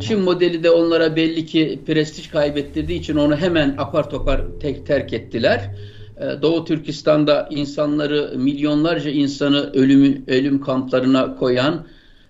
Çin 0.00 0.20
modeli 0.20 0.62
de 0.62 0.70
onlara 0.70 1.16
belli 1.16 1.46
ki 1.46 1.80
prestij 1.86 2.30
kaybettirdiği 2.30 3.00
için 3.00 3.16
onu 3.16 3.36
hemen 3.36 3.74
apar 3.78 4.10
topar 4.10 4.40
tek 4.60 4.86
terk 4.86 5.12
ettiler. 5.12 5.70
Doğu 6.42 6.64
Türkistan'da 6.64 7.48
insanları 7.50 8.32
milyonlarca 8.36 9.10
insanı 9.10 9.72
ölüm 9.72 10.24
ölüm 10.28 10.60
kamplarına 10.60 11.36
koyan 11.36 11.86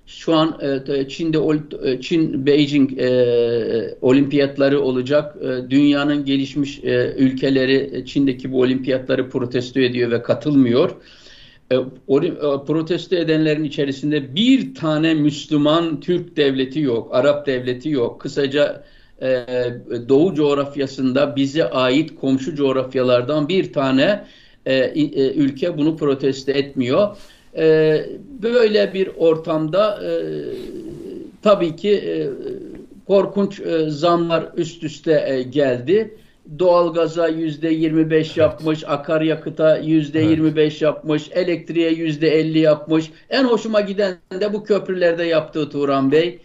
şu 0.07 0.35
an 0.35 0.59
e, 0.88 1.09
Çin'de 1.09 1.38
e, 1.83 2.01
Çin 2.01 2.47
Beijing 2.47 2.99
e, 2.99 3.95
olimpiyatları 4.01 4.81
olacak. 4.81 5.37
E, 5.43 5.71
dünyanın 5.71 6.25
gelişmiş 6.25 6.85
e, 6.85 7.14
ülkeleri 7.19 8.05
Çin'deki 8.07 8.53
bu 8.53 8.61
olimpiyatları 8.61 9.31
protesto 9.31 9.81
ediyor 9.81 10.11
ve 10.11 10.23
katılmıyor. 10.23 10.90
E, 11.73 11.77
o, 12.07 12.23
e, 12.23 12.33
protesto 12.67 13.17
edenlerin 13.17 13.64
içerisinde 13.64 14.35
bir 14.35 14.75
tane 14.75 15.14
Müslüman 15.14 16.01
Türk 16.01 16.37
devleti 16.37 16.81
yok, 16.81 17.09
Arap 17.12 17.47
devleti 17.47 17.90
yok. 17.90 18.21
Kısaca 18.21 18.85
e, 19.23 19.47
Doğu 20.09 20.35
coğrafyasında 20.35 21.37
bize 21.37 21.71
ait 21.71 22.14
komşu 22.21 22.55
coğrafyalardan 22.55 23.49
bir 23.49 23.73
tane 23.73 24.25
e, 24.67 24.75
e, 24.75 25.35
ülke 25.35 25.79
bunu 25.79 25.97
protesto 25.97 26.53
etmiyor. 26.53 27.17
E, 27.57 28.07
böyle 28.43 28.95
bir 28.95 29.11
ortamda 29.17 30.01
e, 30.05 30.11
tabii 31.43 31.77
ki 31.77 31.93
e, 31.93 32.29
korkunç 33.07 33.61
e, 33.61 33.90
zamlar 33.90 34.49
üst 34.57 34.85
üste 34.85 35.25
e, 35.29 35.43
geldi. 35.43 36.14
Doğalgaza 36.59 37.29
yüzde 37.29 37.69
25 37.69 38.37
yapmış, 38.37 38.85
akaryakıta 38.87 39.79
yüzde 39.79 40.21
25 40.21 40.83
yapmış, 40.83 41.31
elektriğe 41.33 41.90
yüzde 41.90 42.29
50 42.29 42.59
yapmış. 42.59 43.11
En 43.31 43.45
hoşuma 43.45 43.81
giden 43.81 44.17
de 44.40 44.53
bu 44.53 44.64
köprülerde 44.64 45.25
yaptığı 45.25 45.71
Turan 45.71 46.12
Bey. 46.12 46.38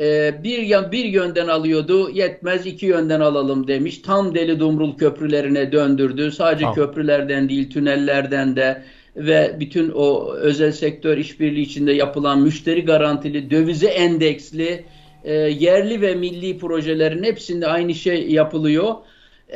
Ee, 0.00 0.34
bir 0.44 0.58
yan 0.58 0.92
bir 0.92 1.04
yönden 1.04 1.48
alıyordu, 1.48 2.10
yetmez 2.10 2.66
iki 2.66 2.86
yönden 2.86 3.20
alalım 3.20 3.68
demiş. 3.68 3.98
Tam 3.98 4.34
deli 4.34 4.60
dumrul 4.60 4.96
köprülerine 4.96 5.72
döndürdü. 5.72 6.32
Sadece 6.32 6.60
tamam. 6.60 6.74
köprülerden 6.74 7.48
değil, 7.48 7.70
tünellerden 7.70 8.56
de 8.56 8.82
ve 9.16 9.56
bütün 9.60 9.90
o 9.90 10.32
özel 10.32 10.72
sektör 10.72 11.18
işbirliği 11.18 11.62
içinde 11.62 11.92
yapılan 11.92 12.40
müşteri 12.40 12.84
garantili, 12.84 13.50
dövize 13.50 13.86
endeksli, 13.86 14.84
e, 15.24 15.32
yerli 15.34 16.00
ve 16.00 16.14
milli 16.14 16.58
projelerin 16.58 17.24
hepsinde 17.24 17.66
aynı 17.66 17.94
şey 17.94 18.30
yapılıyor. 18.30 18.94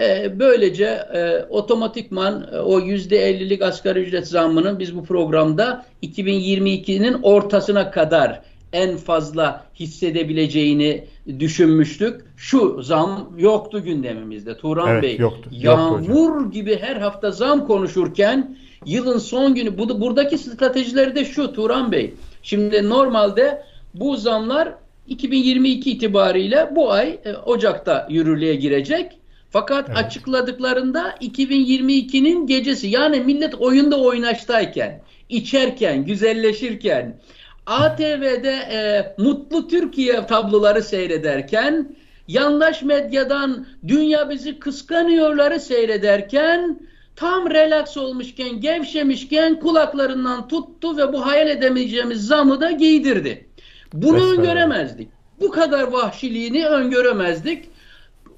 E, 0.01 0.39
böylece 0.39 0.85
e, 1.15 1.47
otomatikman 1.51 2.49
e, 2.53 2.59
o 2.59 2.81
yüzde 2.81 3.33
50'lik 3.33 3.63
asgari 3.63 4.01
ücret 4.01 4.29
zammının 4.29 4.79
biz 4.79 4.97
bu 4.97 5.05
programda 5.05 5.87
2022'nin 6.03 7.17
ortasına 7.23 7.91
kadar 7.91 8.43
en 8.73 8.97
fazla 8.97 9.67
hissedebileceğini 9.75 11.05
düşünmüştük. 11.39 12.25
Şu 12.37 12.83
zam 12.83 13.31
yoktu 13.39 13.85
gündemimizde 13.85 14.57
Turan 14.57 14.89
evet, 14.89 15.03
Bey. 15.03 15.17
Yoktu, 15.19 15.51
yağmur 15.53 16.09
yoktu 16.09 16.51
gibi 16.51 16.79
her 16.81 16.97
hafta 16.97 17.31
zam 17.31 17.67
konuşurken 17.67 18.57
Yılın 18.87 19.19
son 19.19 19.55
günü 19.55 19.79
bu, 19.79 20.01
buradaki 20.01 20.39
stratejileri 20.39 21.15
de 21.15 21.25
şu 21.25 21.53
Turan 21.53 21.93
Bey. 21.93 22.15
Şimdi 22.43 22.89
normalde 22.89 23.63
bu 23.95 24.17
zamlar 24.17 24.75
2022 25.09 25.91
itibariyle 25.91 26.69
bu 26.77 26.93
ay 26.93 27.19
e, 27.25 27.33
Ocak'ta 27.33 28.07
yürürlüğe 28.11 28.55
girecek. 28.55 29.19
Fakat 29.51 29.89
evet. 29.89 29.99
açıkladıklarında 29.99 31.11
2022'nin 31.11 32.47
gecesi 32.47 32.87
yani 32.89 33.21
millet 33.21 33.55
oyunda 33.55 34.01
oynaştayken, 34.01 35.01
içerken, 35.29 36.05
güzelleşirken, 36.05 37.21
ATV'de 37.67 38.53
e, 38.53 39.15
Mutlu 39.23 39.69
Türkiye 39.69 40.27
tabloları 40.27 40.83
seyrederken, 40.83 41.97
yandaş 42.29 42.83
medyadan 42.83 43.67
dünya 43.89 44.31
bizi 44.31 44.59
kıskanıyorları 44.59 45.61
seyrederken 45.61 46.81
tam 47.17 47.51
relax 47.51 47.97
olmuşken, 47.97 48.61
gevşemişken 48.61 49.61
kulaklarından 49.61 50.49
tuttu 50.49 50.97
ve 50.97 51.13
bu 51.13 51.27
hayal 51.27 51.49
edemeyeceğimiz 51.49 52.27
zamı 52.27 52.61
da 52.61 52.71
giydirdi. 52.71 53.47
Bunu 53.93 54.13
Mesela. 54.13 54.31
öngöremezdik. 54.31 55.09
Bu 55.41 55.51
kadar 55.51 55.83
vahşiliğini 55.83 56.67
öngöremezdik. 56.67 57.65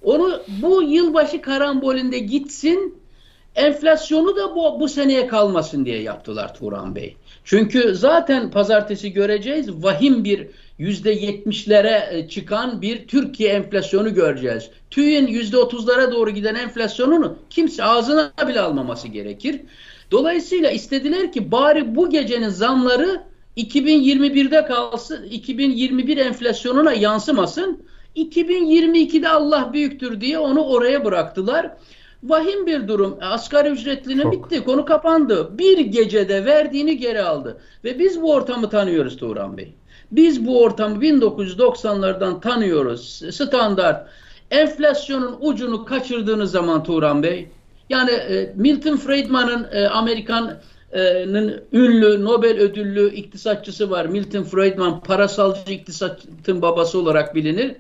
Onu 0.02 0.40
bu 0.62 0.82
yılbaşı 0.82 1.40
karambolünde 1.40 2.18
gitsin, 2.18 2.98
enflasyonu 3.54 4.36
da 4.36 4.56
bu, 4.56 4.80
bu 4.80 4.88
seneye 4.88 5.26
kalmasın 5.26 5.84
diye 5.84 6.02
yaptılar 6.02 6.54
Turan 6.54 6.94
Bey. 6.94 7.16
Çünkü 7.44 7.94
zaten 7.94 8.50
pazartesi 8.50 9.12
göreceğiz 9.12 9.84
vahim 9.84 10.24
bir 10.24 10.46
yüzde 10.78 11.10
yetmişlere 11.10 12.08
e, 12.10 12.28
çıkan 12.28 12.82
bir 12.82 13.08
Türkiye 13.08 13.50
enflasyonu 13.50 14.14
göreceğiz. 14.14 14.70
TÜİ'nin 14.90 15.26
yüzde 15.26 15.58
otuzlara 15.58 16.12
doğru 16.12 16.30
giden 16.30 16.54
enflasyonunu 16.54 17.36
kimse 17.50 17.84
ağzına 17.84 18.32
bile 18.48 18.60
almaması 18.60 19.08
gerekir. 19.08 19.60
Dolayısıyla 20.10 20.70
istediler 20.70 21.32
ki 21.32 21.52
bari 21.52 21.96
bu 21.96 22.10
gecenin 22.10 22.48
zamları 22.48 23.22
2021'de 23.56 24.64
kalsın, 24.64 25.24
2021 25.24 26.16
enflasyonuna 26.16 26.92
yansımasın. 26.92 27.82
2022'de 28.16 29.28
Allah 29.28 29.70
büyüktür 29.72 30.20
diye 30.20 30.38
onu 30.38 30.64
oraya 30.64 31.04
bıraktılar. 31.04 31.70
Vahim 32.22 32.66
bir 32.66 32.88
durum. 32.88 33.18
Asgari 33.20 33.68
ücretlinin 33.68 34.22
Çok. 34.22 34.32
bitti. 34.32 34.64
Konu 34.64 34.84
kapandı. 34.84 35.58
Bir 35.58 35.78
gecede 35.78 36.44
verdiğini 36.44 36.96
geri 36.96 37.22
aldı. 37.22 37.60
Ve 37.84 37.98
biz 37.98 38.22
bu 38.22 38.32
ortamı 38.32 38.70
tanıyoruz 38.70 39.16
Turan 39.16 39.56
Bey. 39.56 39.74
Biz 40.10 40.46
bu 40.46 40.62
ortamı 40.62 41.04
1990'lardan 41.04 42.40
tanıyoruz. 42.40 43.22
Standart. 43.30 44.08
Enflasyonun 44.50 45.36
ucunu 45.40 45.84
kaçırdığınız 45.84 46.50
zaman 46.50 46.84
Turan 46.84 47.22
Bey, 47.22 47.48
yani 47.88 48.10
e, 48.10 48.52
Milton 48.56 48.96
Friedman'ın 48.96 49.66
e, 49.72 49.88
Amerikan'ın 49.88 51.62
ünlü 51.72 52.24
Nobel 52.24 52.58
ödüllü 52.58 53.14
iktisatçısı 53.14 53.90
var. 53.90 54.06
Milton 54.06 54.42
Friedman 54.42 55.00
parasalcı 55.00 55.72
iktisatın 55.72 56.62
babası 56.62 56.98
olarak 56.98 57.34
bilinir. 57.34 57.74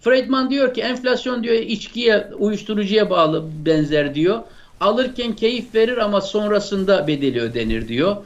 Friedman 0.00 0.50
diyor 0.50 0.74
ki 0.74 0.80
enflasyon 0.80 1.42
diyor 1.42 1.54
içkiye, 1.54 2.28
uyuşturucuya 2.38 3.10
bağlı 3.10 3.44
benzer 3.66 4.14
diyor. 4.14 4.40
Alırken 4.80 5.36
keyif 5.36 5.74
verir 5.74 5.96
ama 5.96 6.20
sonrasında 6.20 7.06
bedeli 7.06 7.40
ödenir 7.40 7.88
diyor. 7.88 8.16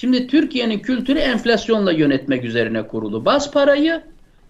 Şimdi 0.00 0.26
Türkiye'nin 0.26 0.78
kültürü 0.78 1.18
enflasyonla 1.18 1.92
yönetmek 1.92 2.44
üzerine 2.44 2.86
kurulu. 2.86 3.24
Bas 3.24 3.50
parayı, 3.50 4.02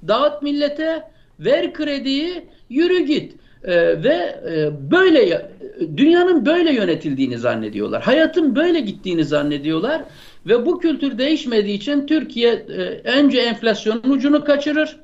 dağıt 0.09 0.43
millete, 0.43 1.03
ver 1.41 1.73
krediyi, 1.73 2.49
yürü 2.69 2.99
git. 2.99 3.33
Ee, 3.65 4.03
ve 4.03 4.41
e, 4.51 4.91
böyle 4.91 5.51
dünyanın 5.97 6.47
böyle 6.47 6.73
yönetildiğini 6.73 7.39
zannediyorlar. 7.39 8.03
Hayatın 8.03 8.57
böyle 8.57 8.81
gittiğini 8.81 9.25
zannediyorlar 9.25 10.03
ve 10.47 10.67
bu 10.67 10.79
kültür 10.79 11.19
değişmediği 11.19 11.77
için 11.77 12.07
Türkiye 12.07 12.53
e, 12.53 13.11
önce 13.11 13.41
enflasyonun 13.41 14.11
ucunu 14.11 14.45
kaçırır. 14.45 14.97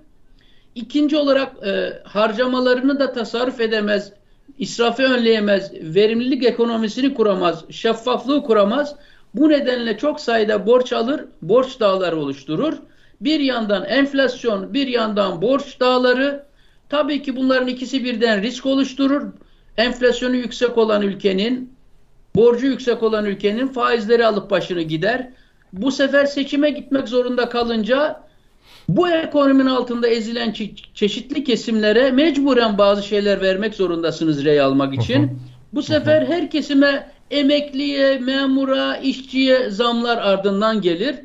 İkinci 0.74 1.16
olarak 1.16 1.66
e, 1.66 2.02
harcamalarını 2.04 3.00
da 3.00 3.12
tasarruf 3.12 3.60
edemez, 3.60 4.12
israfı 4.58 5.02
önleyemez, 5.02 5.72
verimlilik 5.74 6.44
ekonomisini 6.44 7.14
kuramaz, 7.14 7.64
şeffaflığı 7.70 8.42
kuramaz. 8.42 8.96
Bu 9.36 9.48
nedenle 9.48 9.98
çok 9.98 10.20
sayıda 10.20 10.66
borç 10.66 10.92
alır, 10.92 11.24
borç 11.42 11.80
dağları 11.80 12.16
oluşturur. 12.16 12.74
Bir 13.20 13.40
yandan 13.40 13.84
enflasyon, 13.84 14.74
bir 14.74 14.86
yandan 14.86 15.42
borç 15.42 15.80
dağları. 15.80 16.44
Tabii 16.88 17.22
ki 17.22 17.36
bunların 17.36 17.68
ikisi 17.68 18.04
birden 18.04 18.42
risk 18.42 18.66
oluşturur. 18.66 19.22
Enflasyonu 19.76 20.36
yüksek 20.36 20.78
olan 20.78 21.02
ülkenin, 21.02 21.72
borcu 22.36 22.66
yüksek 22.66 23.02
olan 23.02 23.24
ülkenin 23.24 23.68
faizleri 23.68 24.26
alıp 24.26 24.50
başını 24.50 24.82
gider. 24.82 25.30
Bu 25.72 25.92
sefer 25.92 26.26
seçime 26.26 26.70
gitmek 26.70 27.08
zorunda 27.08 27.48
kalınca 27.48 28.26
Bu 28.88 29.08
ekonominin 29.08 29.66
altında 29.68 30.08
ezilen 30.08 30.54
çeşitli 30.94 31.44
kesimlere 31.44 32.10
mecburen 32.10 32.78
bazı 32.78 33.02
şeyler 33.02 33.40
vermek 33.40 33.74
zorundasınız 33.74 34.44
rey 34.44 34.60
almak 34.60 34.94
için. 34.94 35.38
Bu 35.72 35.82
sefer 35.82 36.26
her 36.26 36.50
kesime 36.50 37.15
emekliye, 37.30 38.18
memura, 38.18 38.96
işçiye 38.96 39.70
zamlar 39.70 40.16
ardından 40.16 40.80
gelir. 40.80 41.16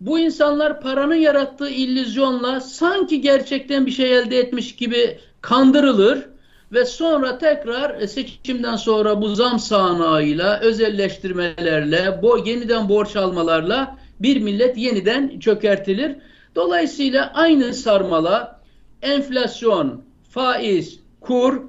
Bu 0.00 0.18
insanlar 0.18 0.80
paranın 0.80 1.14
yarattığı 1.14 1.68
illüzyonla 1.68 2.60
sanki 2.60 3.20
gerçekten 3.20 3.86
bir 3.86 3.90
şey 3.90 4.18
elde 4.18 4.38
etmiş 4.38 4.76
gibi 4.76 5.18
kandırılır 5.40 6.26
ve 6.72 6.84
sonra 6.84 7.38
tekrar 7.38 8.06
seçimden 8.06 8.76
sonra 8.76 9.22
bu 9.22 9.34
zam 9.34 9.58
sahnağıyla, 9.58 10.60
özelleştirmelerle, 10.60 12.22
bo 12.22 12.36
yeniden 12.36 12.88
borç 12.88 13.16
almalarla 13.16 13.98
bir 14.20 14.40
millet 14.40 14.78
yeniden 14.78 15.38
çökertilir. 15.38 16.16
Dolayısıyla 16.54 17.32
aynı 17.34 17.74
sarmala 17.74 18.60
enflasyon, 19.02 20.04
faiz, 20.30 21.00
kur, 21.20 21.62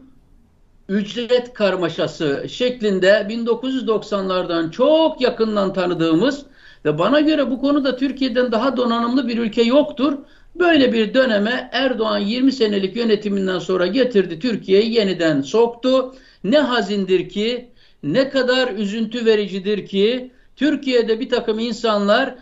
ücret 0.90 1.54
karmaşası 1.54 2.46
şeklinde 2.50 3.28
1990'lardan 3.30 4.72
çok 4.72 5.22
yakından 5.22 5.74
tanıdığımız 5.74 6.46
ve 6.86 6.98
bana 6.98 7.20
göre 7.20 7.52
bu 7.52 7.62
konuda 7.62 7.98
Türkiye'den 7.98 8.52
daha 8.52 8.78
donanımlı 8.78 9.28
bir 9.28 9.38
ülke 9.38 9.62
yoktur. 9.62 10.18
Böyle 10.56 10.94
bir 10.94 11.14
döneme 11.14 11.70
Erdoğan 11.74 12.20
20 12.20 12.52
senelik 12.52 12.96
yönetiminden 12.96 13.60
sonra 13.60 13.88
getirdi 13.88 14.40
Türkiye'yi 14.40 14.94
yeniden 14.94 15.42
soktu. 15.42 16.16
Ne 16.44 16.60
hazindir 16.60 17.30
ki, 17.30 17.70
ne 18.04 18.30
kadar 18.30 18.74
üzüntü 18.74 19.26
vericidir 19.26 19.86
ki 19.86 20.32
Türkiye'de 20.56 21.20
bir 21.20 21.30
takım 21.30 21.60
insanlar 21.60 22.36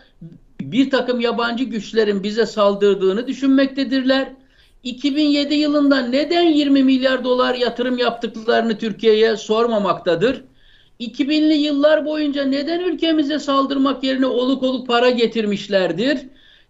bir 0.60 0.90
takım 0.90 1.20
yabancı 1.20 1.64
güçlerin 1.64 2.22
bize 2.22 2.46
saldırdığını 2.46 3.26
düşünmektedirler. 3.26 4.32
2007 4.82 5.54
yılında 5.54 5.98
neden 5.98 6.42
20 6.42 6.84
milyar 6.84 7.24
dolar 7.24 7.54
yatırım 7.54 7.98
yaptıklarını 7.98 8.78
Türkiye'ye 8.78 9.36
sormamaktadır. 9.36 10.44
2000'li 11.00 11.54
yıllar 11.54 12.04
boyunca 12.04 12.44
neden 12.44 12.80
ülkemize 12.80 13.38
saldırmak 13.38 14.04
yerine 14.04 14.26
oluk 14.26 14.62
oluk 14.62 14.86
para 14.86 15.10
getirmişlerdir? 15.10 16.18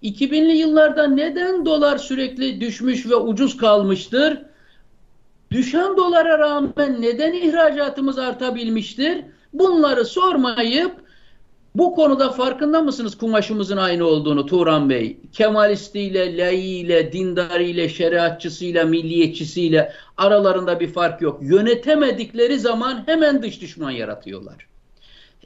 2000'li 0.02 0.56
yıllarda 0.56 1.06
neden 1.06 1.66
dolar 1.66 1.98
sürekli 1.98 2.60
düşmüş 2.60 3.06
ve 3.06 3.16
ucuz 3.16 3.56
kalmıştır? 3.56 4.38
Düşen 5.50 5.96
dolara 5.96 6.38
rağmen 6.38 7.02
neden 7.02 7.32
ihracatımız 7.32 8.18
artabilmiştir? 8.18 9.24
Bunları 9.52 10.04
sormayıp 10.04 11.05
bu 11.78 11.94
konuda 11.94 12.30
farkında 12.30 12.80
mısınız 12.80 13.18
kumaşımızın 13.18 13.76
aynı 13.76 14.04
olduğunu 14.06 14.46
Turan 14.46 14.90
Bey? 14.90 15.16
Kemalistiyle, 15.32 16.36
layiyle, 16.36 17.12
dindariyle, 17.12 17.88
şeriatçısıyla, 17.88 18.84
milliyetçisiyle 18.84 19.92
aralarında 20.16 20.80
bir 20.80 20.88
fark 20.88 21.22
yok. 21.22 21.38
Yönetemedikleri 21.42 22.58
zaman 22.58 23.02
hemen 23.06 23.42
dış 23.42 23.60
düşman 23.60 23.90
yaratıyorlar. 23.90 24.66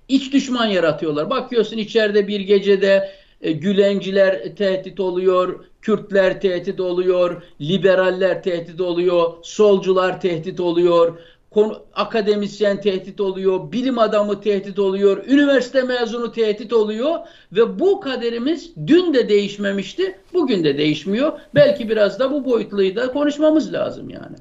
İç 0.08 0.32
düşman 0.32 0.66
yaratıyorlar. 0.66 1.30
Bakıyorsun 1.30 1.78
içeride 1.78 2.28
bir 2.28 2.40
gecede 2.40 3.10
e, 3.40 3.52
Gülenciler 3.52 4.56
tehdit 4.56 5.00
oluyor, 5.00 5.64
Kürtler 5.82 6.40
tehdit 6.40 6.80
oluyor, 6.80 7.42
liberaller 7.60 8.42
tehdit 8.42 8.80
oluyor, 8.80 9.32
solcular 9.42 10.20
tehdit 10.20 10.60
oluyor, 10.60 11.18
konu, 11.50 11.82
akademisyen 11.94 12.80
tehdit 12.80 13.20
oluyor, 13.20 13.72
bilim 13.72 13.98
adamı 13.98 14.40
tehdit 14.40 14.78
oluyor, 14.78 15.24
üniversite 15.26 15.82
mezunu 15.82 16.32
tehdit 16.32 16.72
oluyor 16.72 17.18
ve 17.52 17.78
bu 17.78 18.00
kaderimiz 18.00 18.72
dün 18.86 19.14
de 19.14 19.28
değişmemişti, 19.28 20.18
bugün 20.32 20.64
de 20.64 20.78
değişmiyor. 20.78 21.32
Belki 21.54 21.88
biraz 21.88 22.18
da 22.18 22.32
bu 22.32 22.44
boyutluyu 22.44 22.96
da 22.96 23.12
konuşmamız 23.12 23.72
lazım 23.72 24.10
yani. 24.10 24.36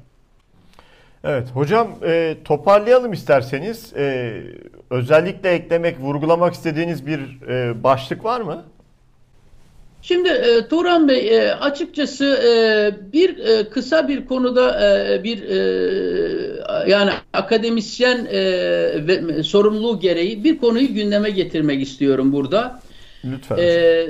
Evet 1.24 1.48
hocam 1.54 1.88
e, 2.02 2.36
toparlayalım 2.44 3.12
isterseniz. 3.12 3.92
E, 3.96 4.32
özellikle 4.90 5.50
eklemek, 5.50 6.00
vurgulamak 6.00 6.54
istediğiniz 6.54 7.06
bir 7.06 7.42
e, 7.48 7.82
başlık 7.84 8.24
var 8.24 8.40
mı? 8.40 8.64
Şimdi 10.02 10.28
e, 10.28 10.68
Turan 10.68 11.08
Bey 11.08 11.36
e, 11.36 11.52
açıkçası 11.52 12.24
e, 12.24 13.12
bir 13.12 13.38
e, 13.38 13.68
kısa 13.68 14.08
bir 14.08 14.26
konuda 14.26 14.88
e, 14.88 15.24
bir 15.24 15.42
e, 15.42 15.60
yani 16.90 17.10
akademisyen 17.32 18.26
e, 18.30 18.42
ve 19.06 19.42
sorumluluğu 19.42 20.00
gereği 20.00 20.44
bir 20.44 20.58
konuyu 20.58 20.94
gündeme 20.94 21.30
getirmek 21.30 21.82
istiyorum 21.82 22.32
burada. 22.32 22.80
Lütfen. 23.24 23.56
E, 23.58 24.06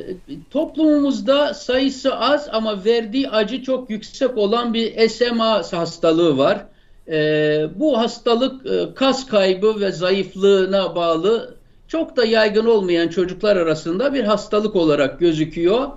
toplumumuzda 0.50 1.54
sayısı 1.54 2.16
az 2.16 2.48
ama 2.52 2.84
verdiği 2.84 3.30
acı 3.30 3.62
çok 3.62 3.90
yüksek 3.90 4.38
olan 4.38 4.74
bir 4.74 5.08
SMA 5.08 5.62
hastalığı 5.72 6.38
var. 6.38 6.66
E, 7.08 7.68
bu 7.76 7.98
hastalık 7.98 8.66
e, 8.66 8.94
kas 8.94 9.26
kaybı 9.26 9.80
ve 9.80 9.92
zayıflığına 9.92 10.96
bağlı 10.96 11.59
çok 11.90 12.16
da 12.16 12.24
yaygın 12.24 12.66
olmayan 12.66 13.08
çocuklar 13.08 13.56
arasında 13.56 14.14
bir 14.14 14.24
hastalık 14.24 14.76
olarak 14.76 15.20
gözüküyor. 15.20 15.88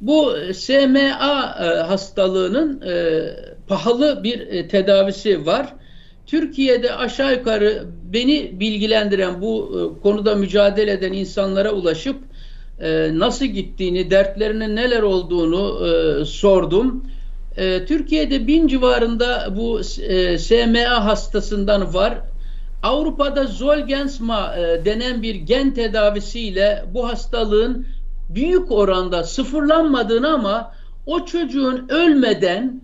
Bu 0.00 0.32
SMA 0.54 0.98
e, 0.98 1.64
hastalığının 1.80 2.82
e, 2.82 3.22
pahalı 3.68 4.24
bir 4.24 4.40
e, 4.40 4.68
tedavisi 4.68 5.46
var. 5.46 5.74
Türkiye'de 6.26 6.94
aşağı 6.94 7.32
yukarı 7.32 7.84
beni 8.12 8.60
bilgilendiren 8.60 9.40
bu 9.42 9.98
konuda 10.02 10.34
mücadele 10.34 10.92
eden 10.92 11.12
insanlara 11.12 11.72
ulaşıp 11.72 12.16
nasıl 13.12 13.44
gittiğini, 13.44 14.10
dertlerinin 14.10 14.76
neler 14.76 15.02
olduğunu 15.02 15.86
sordum. 16.26 17.04
Türkiye'de 17.88 18.46
bin 18.46 18.68
civarında 18.68 19.48
bu 19.56 19.84
SMA 20.38 21.04
hastasından 21.04 21.94
var. 21.94 22.18
Avrupa'da 22.82 23.44
Zolgensma 23.44 24.54
e, 24.56 24.84
denen 24.84 25.22
bir 25.22 25.34
gen 25.34 25.74
tedavisiyle 25.74 26.84
bu 26.94 27.08
hastalığın 27.08 27.86
büyük 28.34 28.72
oranda 28.72 29.24
sıfırlanmadığını 29.24 30.32
ama 30.32 30.72
o 31.06 31.24
çocuğun 31.24 31.88
ölmeden 31.88 32.80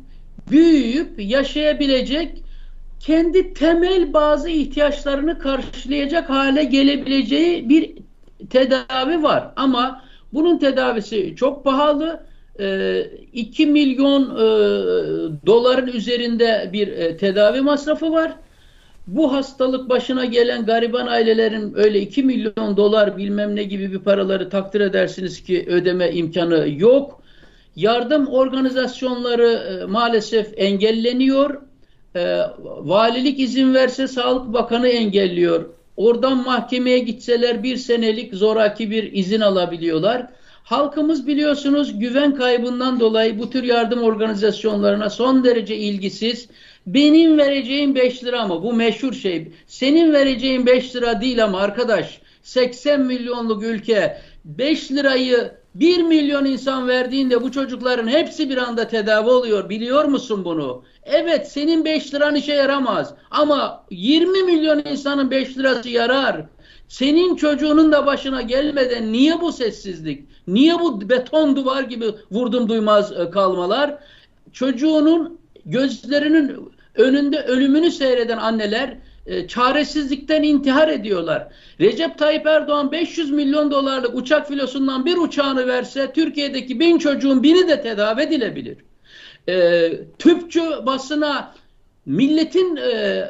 büyüyüp 0.50 1.14
yaşayabilecek 1.18 2.42
kendi 3.00 3.54
temel 3.54 4.12
bazı 4.12 4.48
ihtiyaçlarını 4.50 5.38
karşılayacak 5.38 6.30
hale 6.30 6.64
gelebileceği 6.64 7.68
bir 7.68 7.92
tedavi 8.50 9.22
var. 9.22 9.50
Ama 9.56 10.02
bunun 10.32 10.58
tedavisi 10.58 11.34
çok 11.36 11.64
pahalı. 11.64 12.26
2 13.32 13.62
e, 13.62 13.66
milyon 13.66 14.22
e, 14.22 14.36
doların 15.46 15.86
üzerinde 15.86 16.70
bir 16.72 17.18
tedavi 17.18 17.60
masrafı 17.60 18.12
var 18.12 18.32
bu 19.06 19.32
hastalık 19.32 19.88
başına 19.88 20.24
gelen 20.24 20.66
gariban 20.66 21.06
ailelerin 21.06 21.72
öyle 21.76 22.00
2 22.00 22.22
milyon 22.22 22.76
dolar 22.76 23.16
bilmem 23.16 23.56
ne 23.56 23.62
gibi 23.62 23.92
bir 23.92 23.98
paraları 23.98 24.48
takdir 24.48 24.80
edersiniz 24.80 25.42
ki 25.42 25.64
ödeme 25.68 26.12
imkanı 26.12 26.68
yok. 26.68 27.22
Yardım 27.76 28.26
organizasyonları 28.26 29.48
e, 29.48 29.84
maalesef 29.84 30.52
engelleniyor. 30.56 31.62
E, 32.16 32.38
valilik 32.62 33.40
izin 33.40 33.74
verse 33.74 34.08
Sağlık 34.08 34.52
Bakanı 34.52 34.88
engelliyor. 34.88 35.64
Oradan 35.96 36.44
mahkemeye 36.44 36.98
gitseler 36.98 37.62
bir 37.62 37.76
senelik 37.76 38.34
zoraki 38.34 38.90
bir 38.90 39.12
izin 39.12 39.40
alabiliyorlar. 39.40 40.26
Halkımız 40.64 41.26
biliyorsunuz 41.26 41.98
güven 41.98 42.34
kaybından 42.34 43.00
dolayı 43.00 43.38
bu 43.38 43.50
tür 43.50 43.62
yardım 43.62 44.02
organizasyonlarına 44.02 45.10
son 45.10 45.44
derece 45.44 45.76
ilgisiz. 45.76 46.48
Benim 46.86 47.38
vereceğim 47.38 47.94
5 47.94 48.24
lira 48.24 48.46
mı? 48.46 48.62
Bu 48.62 48.72
meşhur 48.72 49.12
şey. 49.12 49.52
Senin 49.66 50.12
vereceğin 50.12 50.66
5 50.66 50.96
lira 50.96 51.20
değil 51.20 51.44
ama 51.44 51.60
arkadaş 51.60 52.20
80 52.42 53.00
milyonluk 53.00 53.62
ülke 53.62 54.20
5 54.44 54.92
lirayı 54.92 55.52
1 55.74 56.02
milyon 56.02 56.44
insan 56.44 56.88
verdiğinde 56.88 57.42
bu 57.42 57.52
çocukların 57.52 58.08
hepsi 58.08 58.50
bir 58.50 58.56
anda 58.56 58.88
tedavi 58.88 59.30
oluyor. 59.30 59.68
Biliyor 59.68 60.04
musun 60.04 60.44
bunu? 60.44 60.84
Evet 61.04 61.52
senin 61.52 61.84
5 61.84 62.14
liran 62.14 62.34
işe 62.34 62.52
yaramaz. 62.52 63.14
Ama 63.30 63.84
20 63.90 64.42
milyon 64.42 64.82
insanın 64.90 65.30
5 65.30 65.58
lirası 65.58 65.88
yarar. 65.88 66.46
Senin 66.88 67.36
çocuğunun 67.36 67.92
da 67.92 68.06
başına 68.06 68.42
gelmeden 68.42 69.12
niye 69.12 69.40
bu 69.40 69.52
sessizlik? 69.52 70.24
Niye 70.46 70.80
bu 70.80 71.08
beton 71.08 71.56
duvar 71.56 71.82
gibi 71.82 72.06
vurdum 72.30 72.68
duymaz 72.68 73.12
e, 73.12 73.30
kalmalar? 73.30 73.98
Çocuğunun 74.52 75.38
gözlerinin 75.66 76.75
önünde 76.96 77.42
ölümünü 77.42 77.90
seyreden 77.90 78.38
anneler 78.38 78.96
e, 79.26 79.48
çaresizlikten 79.48 80.42
intihar 80.42 80.88
ediyorlar. 80.88 81.48
Recep 81.80 82.18
Tayyip 82.18 82.46
Erdoğan 82.46 82.92
500 82.92 83.30
milyon 83.30 83.70
dolarlık 83.70 84.14
uçak 84.14 84.48
filosundan 84.48 85.06
bir 85.06 85.16
uçağını 85.16 85.66
verse 85.66 86.12
Türkiye'deki 86.12 86.80
bin 86.80 86.98
çocuğun 86.98 87.42
bini 87.42 87.68
de 87.68 87.82
tedavi 87.82 88.20
edilebilir. 88.20 88.76
E, 89.48 89.90
tüpçü 90.18 90.62
basına 90.86 91.54
milletin 92.06 92.76
e, 92.76 93.24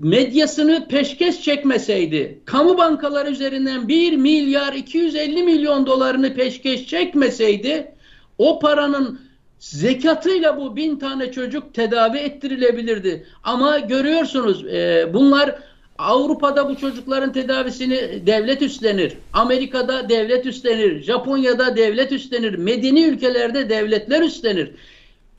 medyasını 0.00 0.88
peşkeş 0.88 1.42
çekmeseydi, 1.42 2.40
kamu 2.44 2.78
bankaları 2.78 3.30
üzerinden 3.30 3.88
1 3.88 4.16
milyar 4.16 4.72
250 4.72 5.42
milyon 5.42 5.86
dolarını 5.86 6.34
peşkeş 6.34 6.86
çekmeseydi 6.86 7.94
O 8.38 8.58
paranın 8.58 9.20
zekatıyla 9.64 10.56
bu 10.56 10.76
bin 10.76 10.96
tane 10.96 11.32
çocuk 11.32 11.74
tedavi 11.74 12.18
ettirilebilirdi. 12.18 13.26
Ama 13.44 13.78
görüyorsunuz 13.78 14.64
e, 14.66 15.10
bunlar 15.14 15.58
Avrupa'da 15.98 16.68
bu 16.68 16.76
çocukların 16.76 17.32
tedavisini 17.32 18.26
devlet 18.26 18.62
üstlenir. 18.62 19.12
Amerika'da 19.32 20.08
devlet 20.08 20.46
üstlenir. 20.46 21.02
Japonya'da 21.02 21.76
devlet 21.76 22.12
üstlenir. 22.12 22.54
Medeni 22.54 23.04
ülkelerde 23.04 23.68
devletler 23.68 24.22
üstlenir. 24.22 24.70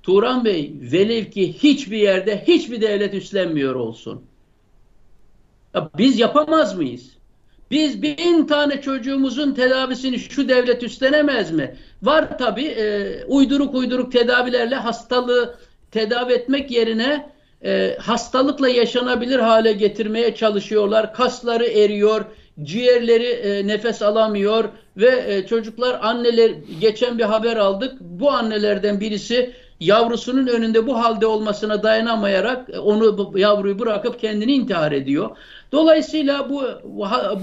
Turan 0.03 0.45
Bey 0.45 0.73
velev 0.81 1.25
ki 1.25 1.53
hiçbir 1.53 1.97
yerde 1.97 2.43
hiçbir 2.47 2.81
devlet 2.81 3.13
üstlenmiyor 3.13 3.75
olsun. 3.75 4.21
Ya 5.73 5.89
biz 5.97 6.19
yapamaz 6.19 6.77
mıyız? 6.77 7.15
Biz 7.71 8.01
bin 8.01 8.45
tane 8.45 8.81
çocuğumuzun 8.81 9.53
tedavisini 9.53 10.19
şu 10.19 10.49
devlet 10.49 10.83
üstlenemez 10.83 11.51
mi? 11.51 11.75
Var 12.03 12.37
tabi 12.37 12.65
e, 12.65 13.23
uyduruk 13.27 13.75
uyduruk 13.75 14.11
tedavilerle 14.11 14.75
hastalığı 14.75 15.55
tedavi 15.91 16.33
etmek 16.33 16.71
yerine 16.71 17.29
e, 17.65 17.97
hastalıkla 18.01 18.69
yaşanabilir 18.69 19.39
hale 19.39 19.73
getirmeye 19.73 20.35
çalışıyorlar. 20.35 21.13
Kasları 21.13 21.65
eriyor, 21.65 22.25
ciğerleri 22.63 23.27
e, 23.27 23.67
nefes 23.67 24.01
alamıyor 24.01 24.69
ve 24.97 25.23
e, 25.27 25.47
çocuklar 25.47 25.99
anneler 26.01 26.51
geçen 26.81 27.17
bir 27.17 27.23
haber 27.23 27.57
aldık. 27.57 27.93
Bu 27.99 28.31
annelerden 28.31 28.99
birisi 28.99 29.53
yavrusunun 29.79 30.47
önünde 30.47 30.87
bu 30.87 30.99
halde 30.99 31.25
olmasına 31.25 31.83
dayanamayarak 31.83 32.69
e, 32.69 32.79
onu 32.79 33.31
yavruyu 33.35 33.79
bırakıp 33.79 34.19
kendini 34.19 34.53
intihar 34.53 34.91
ediyor. 34.91 35.37
Dolayısıyla 35.71 36.49
bu 36.49 36.63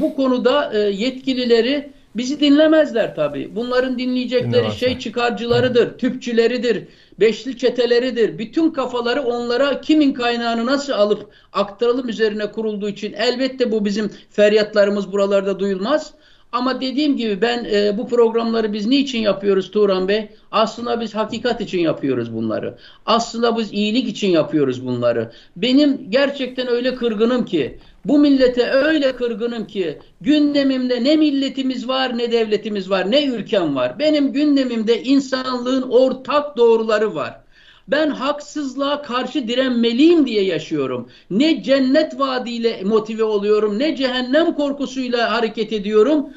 bu 0.01 0.17
konuda 0.17 0.73
e, 0.75 0.79
yetkilileri 0.79 1.93
bizi 2.17 2.41
dinlemezler 2.41 3.15
tabii. 3.15 3.57
Bunların 3.57 3.99
dinleyecekleri 3.99 4.53
Dinlemezler. 4.53 4.77
şey 4.89 4.99
çıkarcılarıdır, 4.99 5.99
tüpçüleridir, 5.99 6.85
beşli 7.21 7.59
çeteleridir. 7.59 8.39
Bütün 8.39 8.71
kafaları 8.71 9.23
onlara 9.23 9.81
kimin 9.81 10.13
kaynağını 10.13 10.67
nasıl 10.67 10.93
alıp 10.93 11.31
aktaralım 11.53 12.09
üzerine 12.09 12.53
kurulduğu 12.53 12.89
için 12.89 13.13
elbette 13.13 13.73
bu 13.73 13.85
bizim 13.85 14.11
feryatlarımız 14.31 15.13
buralarda 15.13 15.59
duyulmaz. 15.59 16.15
Ama 16.53 16.81
dediğim 16.81 17.17
gibi 17.17 17.41
ben 17.41 17.65
e, 17.73 17.99
bu 17.99 18.09
programları 18.09 18.73
biz 18.73 18.87
niçin 18.87 19.19
yapıyoruz 19.19 19.71
Turan 19.71 20.09
Bey? 20.09 20.29
Aslında 20.51 21.01
biz 21.01 21.15
hakikat 21.15 21.61
için 21.61 21.79
yapıyoruz 21.81 22.35
bunları. 22.35 22.79
Aslında 23.07 23.59
biz 23.59 23.73
iyilik 23.73 24.09
için 24.09 24.29
yapıyoruz 24.29 24.87
bunları. 24.87 25.33
Benim 25.57 26.11
gerçekten 26.11 26.69
öyle 26.69 26.95
kırgınım 26.95 27.45
ki 27.45 27.79
bu 28.05 28.19
millete 28.19 28.71
öyle 28.71 29.17
kırgınım 29.17 29.67
ki 29.67 29.99
gündemimde 30.21 31.05
ne 31.05 31.17
milletimiz 31.17 31.89
var 31.89 32.19
ne 32.19 32.33
devletimiz 32.33 32.91
var 32.91 33.11
ne 33.11 33.25
ülkem 33.27 33.77
var. 33.77 33.99
Benim 33.99 34.33
gündemimde 34.33 35.03
insanlığın 35.03 35.83
ortak 35.83 36.57
doğruları 36.57 37.15
var. 37.15 37.41
Ben 37.89 38.11
haksızlığa 38.11 39.03
karşı 39.03 39.49
direnmeliyim 39.49 40.27
diye 40.27 40.45
yaşıyorum. 40.45 41.09
Ne 41.31 41.63
cennet 41.63 42.19
vaadiyle 42.19 42.83
motive 42.85 43.25
oluyorum, 43.25 43.79
ne 43.79 43.97
cehennem 43.97 44.55
korkusuyla 44.55 45.33
hareket 45.33 45.73
ediyorum. 45.73 46.29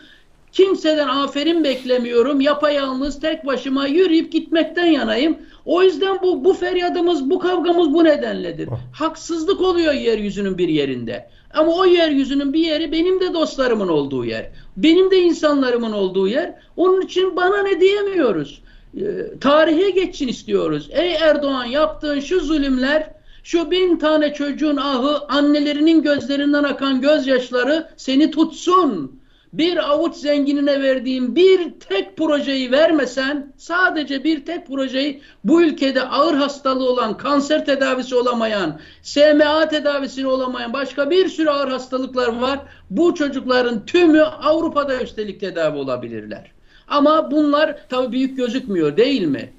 Kimseden 0.55 1.07
aferin 1.07 1.63
beklemiyorum. 1.63 2.41
Yapayalnız 2.41 3.19
tek 3.19 3.45
başıma 3.45 3.87
yürüyüp 3.87 4.31
gitmekten 4.31 4.85
yanayım. 4.85 5.37
O 5.65 5.83
yüzden 5.83 6.17
bu, 6.21 6.43
bu 6.43 6.53
feryadımız, 6.53 7.29
bu 7.29 7.39
kavgamız 7.39 7.93
bu 7.93 8.03
nedenledir. 8.03 8.67
Oh. 8.67 8.79
Haksızlık 8.93 9.61
oluyor 9.61 9.93
yeryüzünün 9.93 10.57
bir 10.57 10.67
yerinde. 10.67 11.29
Ama 11.53 11.71
o 11.75 11.85
yeryüzünün 11.85 12.53
bir 12.53 12.59
yeri 12.59 12.91
benim 12.91 13.19
de 13.19 13.33
dostlarımın 13.33 13.87
olduğu 13.87 14.25
yer. 14.25 14.49
Benim 14.77 15.11
de 15.11 15.17
insanlarımın 15.17 15.91
olduğu 15.91 16.27
yer. 16.27 16.53
Onun 16.77 17.01
için 17.01 17.35
bana 17.35 17.63
ne 17.63 17.79
diyemiyoruz. 17.79 18.61
Ee, 18.97 19.01
tarihe 19.41 19.89
geçsin 19.89 20.27
istiyoruz. 20.27 20.89
Ey 20.91 21.13
Erdoğan 21.13 21.65
yaptığın 21.65 22.19
şu 22.19 22.39
zulümler, 22.39 23.09
şu 23.43 23.71
bin 23.71 23.97
tane 23.97 24.33
çocuğun 24.33 24.77
ahı, 24.77 25.25
annelerinin 25.29 26.01
gözlerinden 26.01 26.63
akan 26.63 27.01
gözyaşları 27.01 27.87
seni 27.97 28.31
tutsun 28.31 29.19
bir 29.57 29.89
avuç 29.91 30.15
zenginine 30.15 30.81
verdiğim 30.81 31.35
bir 31.35 31.71
tek 31.79 32.17
projeyi 32.17 32.71
vermesen 32.71 33.53
sadece 33.57 34.23
bir 34.23 34.45
tek 34.45 34.67
projeyi 34.67 35.21
bu 35.43 35.61
ülkede 35.61 36.01
ağır 36.01 36.33
hastalığı 36.33 36.89
olan 36.89 37.17
kanser 37.17 37.65
tedavisi 37.65 38.15
olamayan 38.15 38.79
SMA 39.01 39.67
tedavisi 39.67 40.27
olamayan 40.27 40.73
başka 40.73 41.09
bir 41.09 41.29
sürü 41.29 41.49
ağır 41.49 41.67
hastalıklar 41.67 42.27
var. 42.27 42.59
Bu 42.89 43.15
çocukların 43.15 43.85
tümü 43.85 44.21
Avrupa'da 44.21 45.01
üstelik 45.01 45.39
tedavi 45.39 45.77
olabilirler. 45.77 46.51
Ama 46.87 47.31
bunlar 47.31 47.77
tabii 47.89 48.11
büyük 48.11 48.37
gözükmüyor 48.37 48.97
değil 48.97 49.27
mi? 49.27 49.53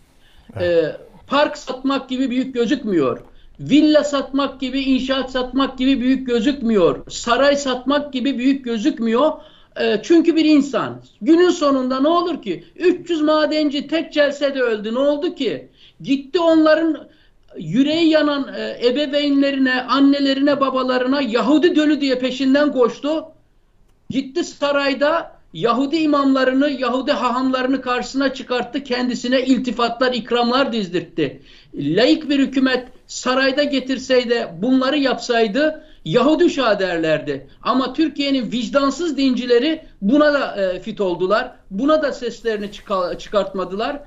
Evet. 0.56 0.84
Ee, 0.84 0.96
park 1.26 1.58
satmak 1.58 2.08
gibi 2.08 2.30
büyük 2.30 2.54
gözükmüyor. 2.54 3.20
Villa 3.60 4.04
satmak 4.04 4.60
gibi, 4.60 4.80
inşaat 4.80 5.30
satmak 5.30 5.78
gibi 5.78 6.00
büyük 6.00 6.26
gözükmüyor. 6.26 7.10
Saray 7.10 7.56
satmak 7.56 8.12
gibi 8.12 8.38
büyük 8.38 8.64
gözükmüyor. 8.64 9.32
E, 9.80 10.00
çünkü 10.02 10.36
bir 10.36 10.44
insan. 10.44 11.02
Günün 11.22 11.50
sonunda 11.50 12.00
ne 12.00 12.08
olur 12.08 12.42
ki? 12.42 12.64
300 12.76 13.20
madenci 13.20 13.86
tek 13.86 14.12
celsede 14.12 14.62
öldü. 14.62 14.94
Ne 14.94 14.98
oldu 14.98 15.34
ki? 15.34 15.68
Gitti 16.00 16.40
onların 16.40 17.08
yüreği 17.58 18.08
yanan 18.08 18.54
e, 18.56 18.86
ebeveynlerine, 18.86 19.82
annelerine, 19.82 20.60
babalarına 20.60 21.22
Yahudi 21.22 21.76
dölü 21.76 22.00
diye 22.00 22.18
peşinden 22.18 22.72
koştu. 22.72 23.24
Gitti 24.10 24.44
sarayda 24.44 25.36
Yahudi 25.52 25.96
imamlarını, 25.96 26.70
Yahudi 26.70 27.12
hahamlarını 27.12 27.80
karşısına 27.80 28.34
çıkarttı. 28.34 28.84
Kendisine 28.84 29.42
iltifatlar, 29.42 30.12
ikramlar 30.12 30.72
dizdirtti. 30.72 31.42
Laik 31.74 32.28
bir 32.28 32.38
hükümet 32.38 32.88
sarayda 33.06 33.62
getirseydi, 33.62 34.48
bunları 34.62 34.98
yapsaydı 34.98 35.84
Yahudi 36.06 36.50
Şah 36.50 36.78
derlerdi. 36.78 37.46
Ama 37.62 37.92
Türkiye'nin 37.92 38.52
vicdansız 38.52 39.16
dincileri 39.16 39.82
buna 40.02 40.34
da 40.34 40.56
e, 40.62 40.80
fit 40.80 41.00
oldular. 41.00 41.52
Buna 41.70 42.02
da 42.02 42.12
seslerini 42.12 42.70
çıkartmadılar. 43.18 44.00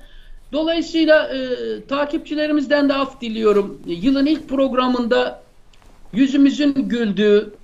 Dolayısıyla 0.52 1.28
e, 1.28 1.48
takipçilerimizden 1.88 2.88
de 2.88 2.94
af 2.94 3.20
diliyorum. 3.20 3.82
Yılın 3.86 4.26
ilk 4.26 4.48
programında 4.48 5.42
yüzümüzün 6.12 6.74
güldüğü, 6.74 7.54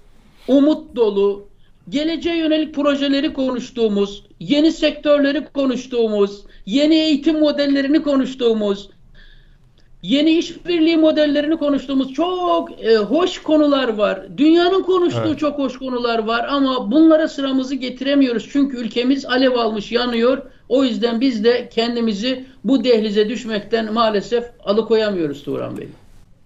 umut 0.48 0.96
dolu, 0.96 1.48
geleceğe 1.88 2.36
yönelik 2.36 2.74
projeleri 2.74 3.32
konuştuğumuz, 3.32 4.24
yeni 4.40 4.72
sektörleri 4.72 5.44
konuştuğumuz, 5.54 6.42
yeni 6.66 6.94
eğitim 6.94 7.40
modellerini 7.40 8.02
konuştuğumuz, 8.02 8.90
yeni 10.06 10.30
işbirliği 10.30 10.96
modellerini 10.96 11.56
konuştuğumuz 11.56 12.12
çok 12.12 12.84
e, 12.84 12.96
hoş 12.96 13.42
konular 13.42 13.96
var. 13.96 14.22
Dünyanın 14.36 14.82
konuştuğu 14.82 15.28
evet. 15.28 15.38
çok 15.38 15.58
hoş 15.58 15.78
konular 15.78 16.18
var 16.18 16.46
ama 16.50 16.90
bunlara 16.90 17.28
sıramızı 17.28 17.74
getiremiyoruz. 17.74 18.48
Çünkü 18.52 18.76
ülkemiz 18.76 19.26
alev 19.26 19.54
almış, 19.54 19.92
yanıyor. 19.92 20.38
O 20.68 20.84
yüzden 20.84 21.20
biz 21.20 21.44
de 21.44 21.68
kendimizi 21.68 22.44
bu 22.64 22.84
dehlize 22.84 23.28
düşmekten 23.28 23.92
maalesef 23.92 24.44
alıkoyamıyoruz 24.64 25.42
Turan 25.42 25.76
Bey. 25.76 25.88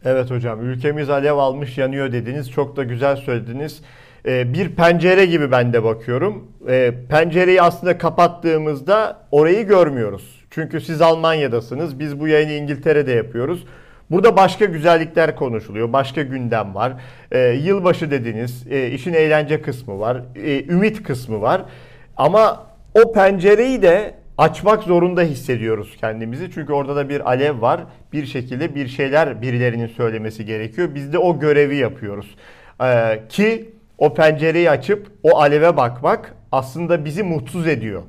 Evet 0.05 0.31
hocam 0.31 0.71
ülkemiz 0.71 1.11
alev 1.11 1.37
almış 1.37 1.79
yanıyor 1.79 2.13
dediniz. 2.13 2.51
Çok 2.51 2.77
da 2.77 2.85
güzel 2.85 3.17
söylediniz. 3.17 3.81
Ee, 4.27 4.53
bir 4.55 4.69
pencere 4.69 5.27
gibi 5.27 5.51
ben 5.51 5.73
de 5.73 5.85
bakıyorum. 5.85 6.49
Ee, 6.69 6.95
pencereyi 7.09 7.63
aslında 7.63 7.99
kapattığımızda 7.99 9.19
orayı 9.33 9.67
görmüyoruz. 9.67 10.40
Çünkü 10.51 10.81
siz 10.81 11.03
Almanya'dasınız. 11.03 11.99
Biz 11.99 12.21
bu 12.21 12.29
yayını 12.29 12.53
İngiltere'de 12.53 13.13
yapıyoruz. 13.13 13.67
Burada 14.11 14.37
başka 14.37 14.65
güzellikler 14.65 15.37
konuşuluyor. 15.37 15.93
Başka 15.93 16.23
gündem 16.23 16.75
var. 16.75 16.93
E, 17.33 17.39
yılbaşı 17.39 18.11
dediniz. 18.11 18.67
E, 18.71 18.91
işin 18.91 19.15
eğlence 19.15 19.63
kısmı 19.63 20.01
var. 20.01 20.23
E, 20.37 20.65
ümit 20.65 21.03
kısmı 21.03 21.41
var. 21.41 21.63
Ama 22.17 22.67
o 22.95 23.13
pencereyi 23.13 23.83
de 23.83 24.15
açmak 24.39 24.83
zorunda 24.83 25.23
hissediyoruz 25.23 25.97
kendimizi. 26.01 26.51
Çünkü 26.55 26.73
orada 26.73 26.97
da 26.97 27.09
bir 27.09 27.29
alev 27.29 27.61
var. 27.61 27.81
Bir 28.13 28.27
şekilde 28.27 28.75
bir 28.75 28.89
şeyler 28.89 29.43
birilerinin 29.43 29.87
söylemesi 29.87 30.45
gerekiyor. 30.45 30.89
Biz 30.95 31.13
de 31.13 31.19
o 31.19 31.41
görevi 31.41 31.77
yapıyoruz. 31.77 32.37
E, 32.83 33.21
ki 33.29 33.71
o 33.99 34.15
pencereyi 34.15 34.71
açıp 34.71 35.07
o 35.23 35.39
aleve 35.39 35.77
bakmak 35.77 36.35
aslında 36.53 37.05
bizi 37.05 37.23
mutsuz 37.23 37.67
ediyor 37.67 38.03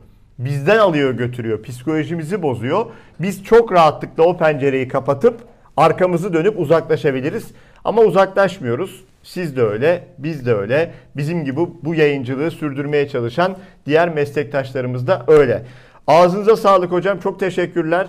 bizden 0.45 0.77
alıyor 0.77 1.11
götürüyor. 1.13 1.63
Psikolojimizi 1.63 2.41
bozuyor. 2.41 2.85
Biz 3.19 3.43
çok 3.43 3.71
rahatlıkla 3.71 4.23
o 4.23 4.37
pencereyi 4.37 4.87
kapatıp 4.87 5.39
arkamızı 5.77 6.33
dönüp 6.33 6.59
uzaklaşabiliriz. 6.59 7.51
Ama 7.83 8.01
uzaklaşmıyoruz. 8.01 9.03
Siz 9.23 9.57
de 9.57 9.61
öyle, 9.63 10.07
biz 10.17 10.45
de 10.45 10.53
öyle. 10.53 10.91
Bizim 11.15 11.45
gibi 11.45 11.59
bu 11.83 11.95
yayıncılığı 11.95 12.51
sürdürmeye 12.51 13.09
çalışan 13.09 13.57
diğer 13.85 14.09
meslektaşlarımız 14.09 15.07
da 15.07 15.23
öyle. 15.27 15.65
Ağzınıza 16.07 16.55
sağlık 16.55 16.91
hocam. 16.91 17.19
Çok 17.19 17.39
teşekkürler. 17.39 18.07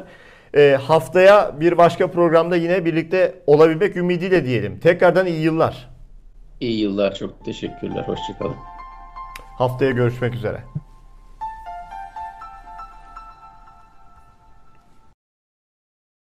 E, 0.56 0.78
haftaya 0.82 1.60
bir 1.60 1.78
başka 1.78 2.10
programda 2.10 2.56
yine 2.56 2.84
birlikte 2.84 3.34
olabilmek 3.46 3.96
ümidiyle 3.96 4.44
diyelim. 4.44 4.78
Tekrardan 4.78 5.26
iyi 5.26 5.40
yıllar. 5.40 5.88
İyi 6.60 6.80
yıllar. 6.80 7.14
Çok 7.14 7.44
teşekkürler. 7.44 8.04
Hoşçakalın. 8.06 8.56
Haftaya 9.58 9.90
görüşmek 9.90 10.34
üzere. 10.34 10.60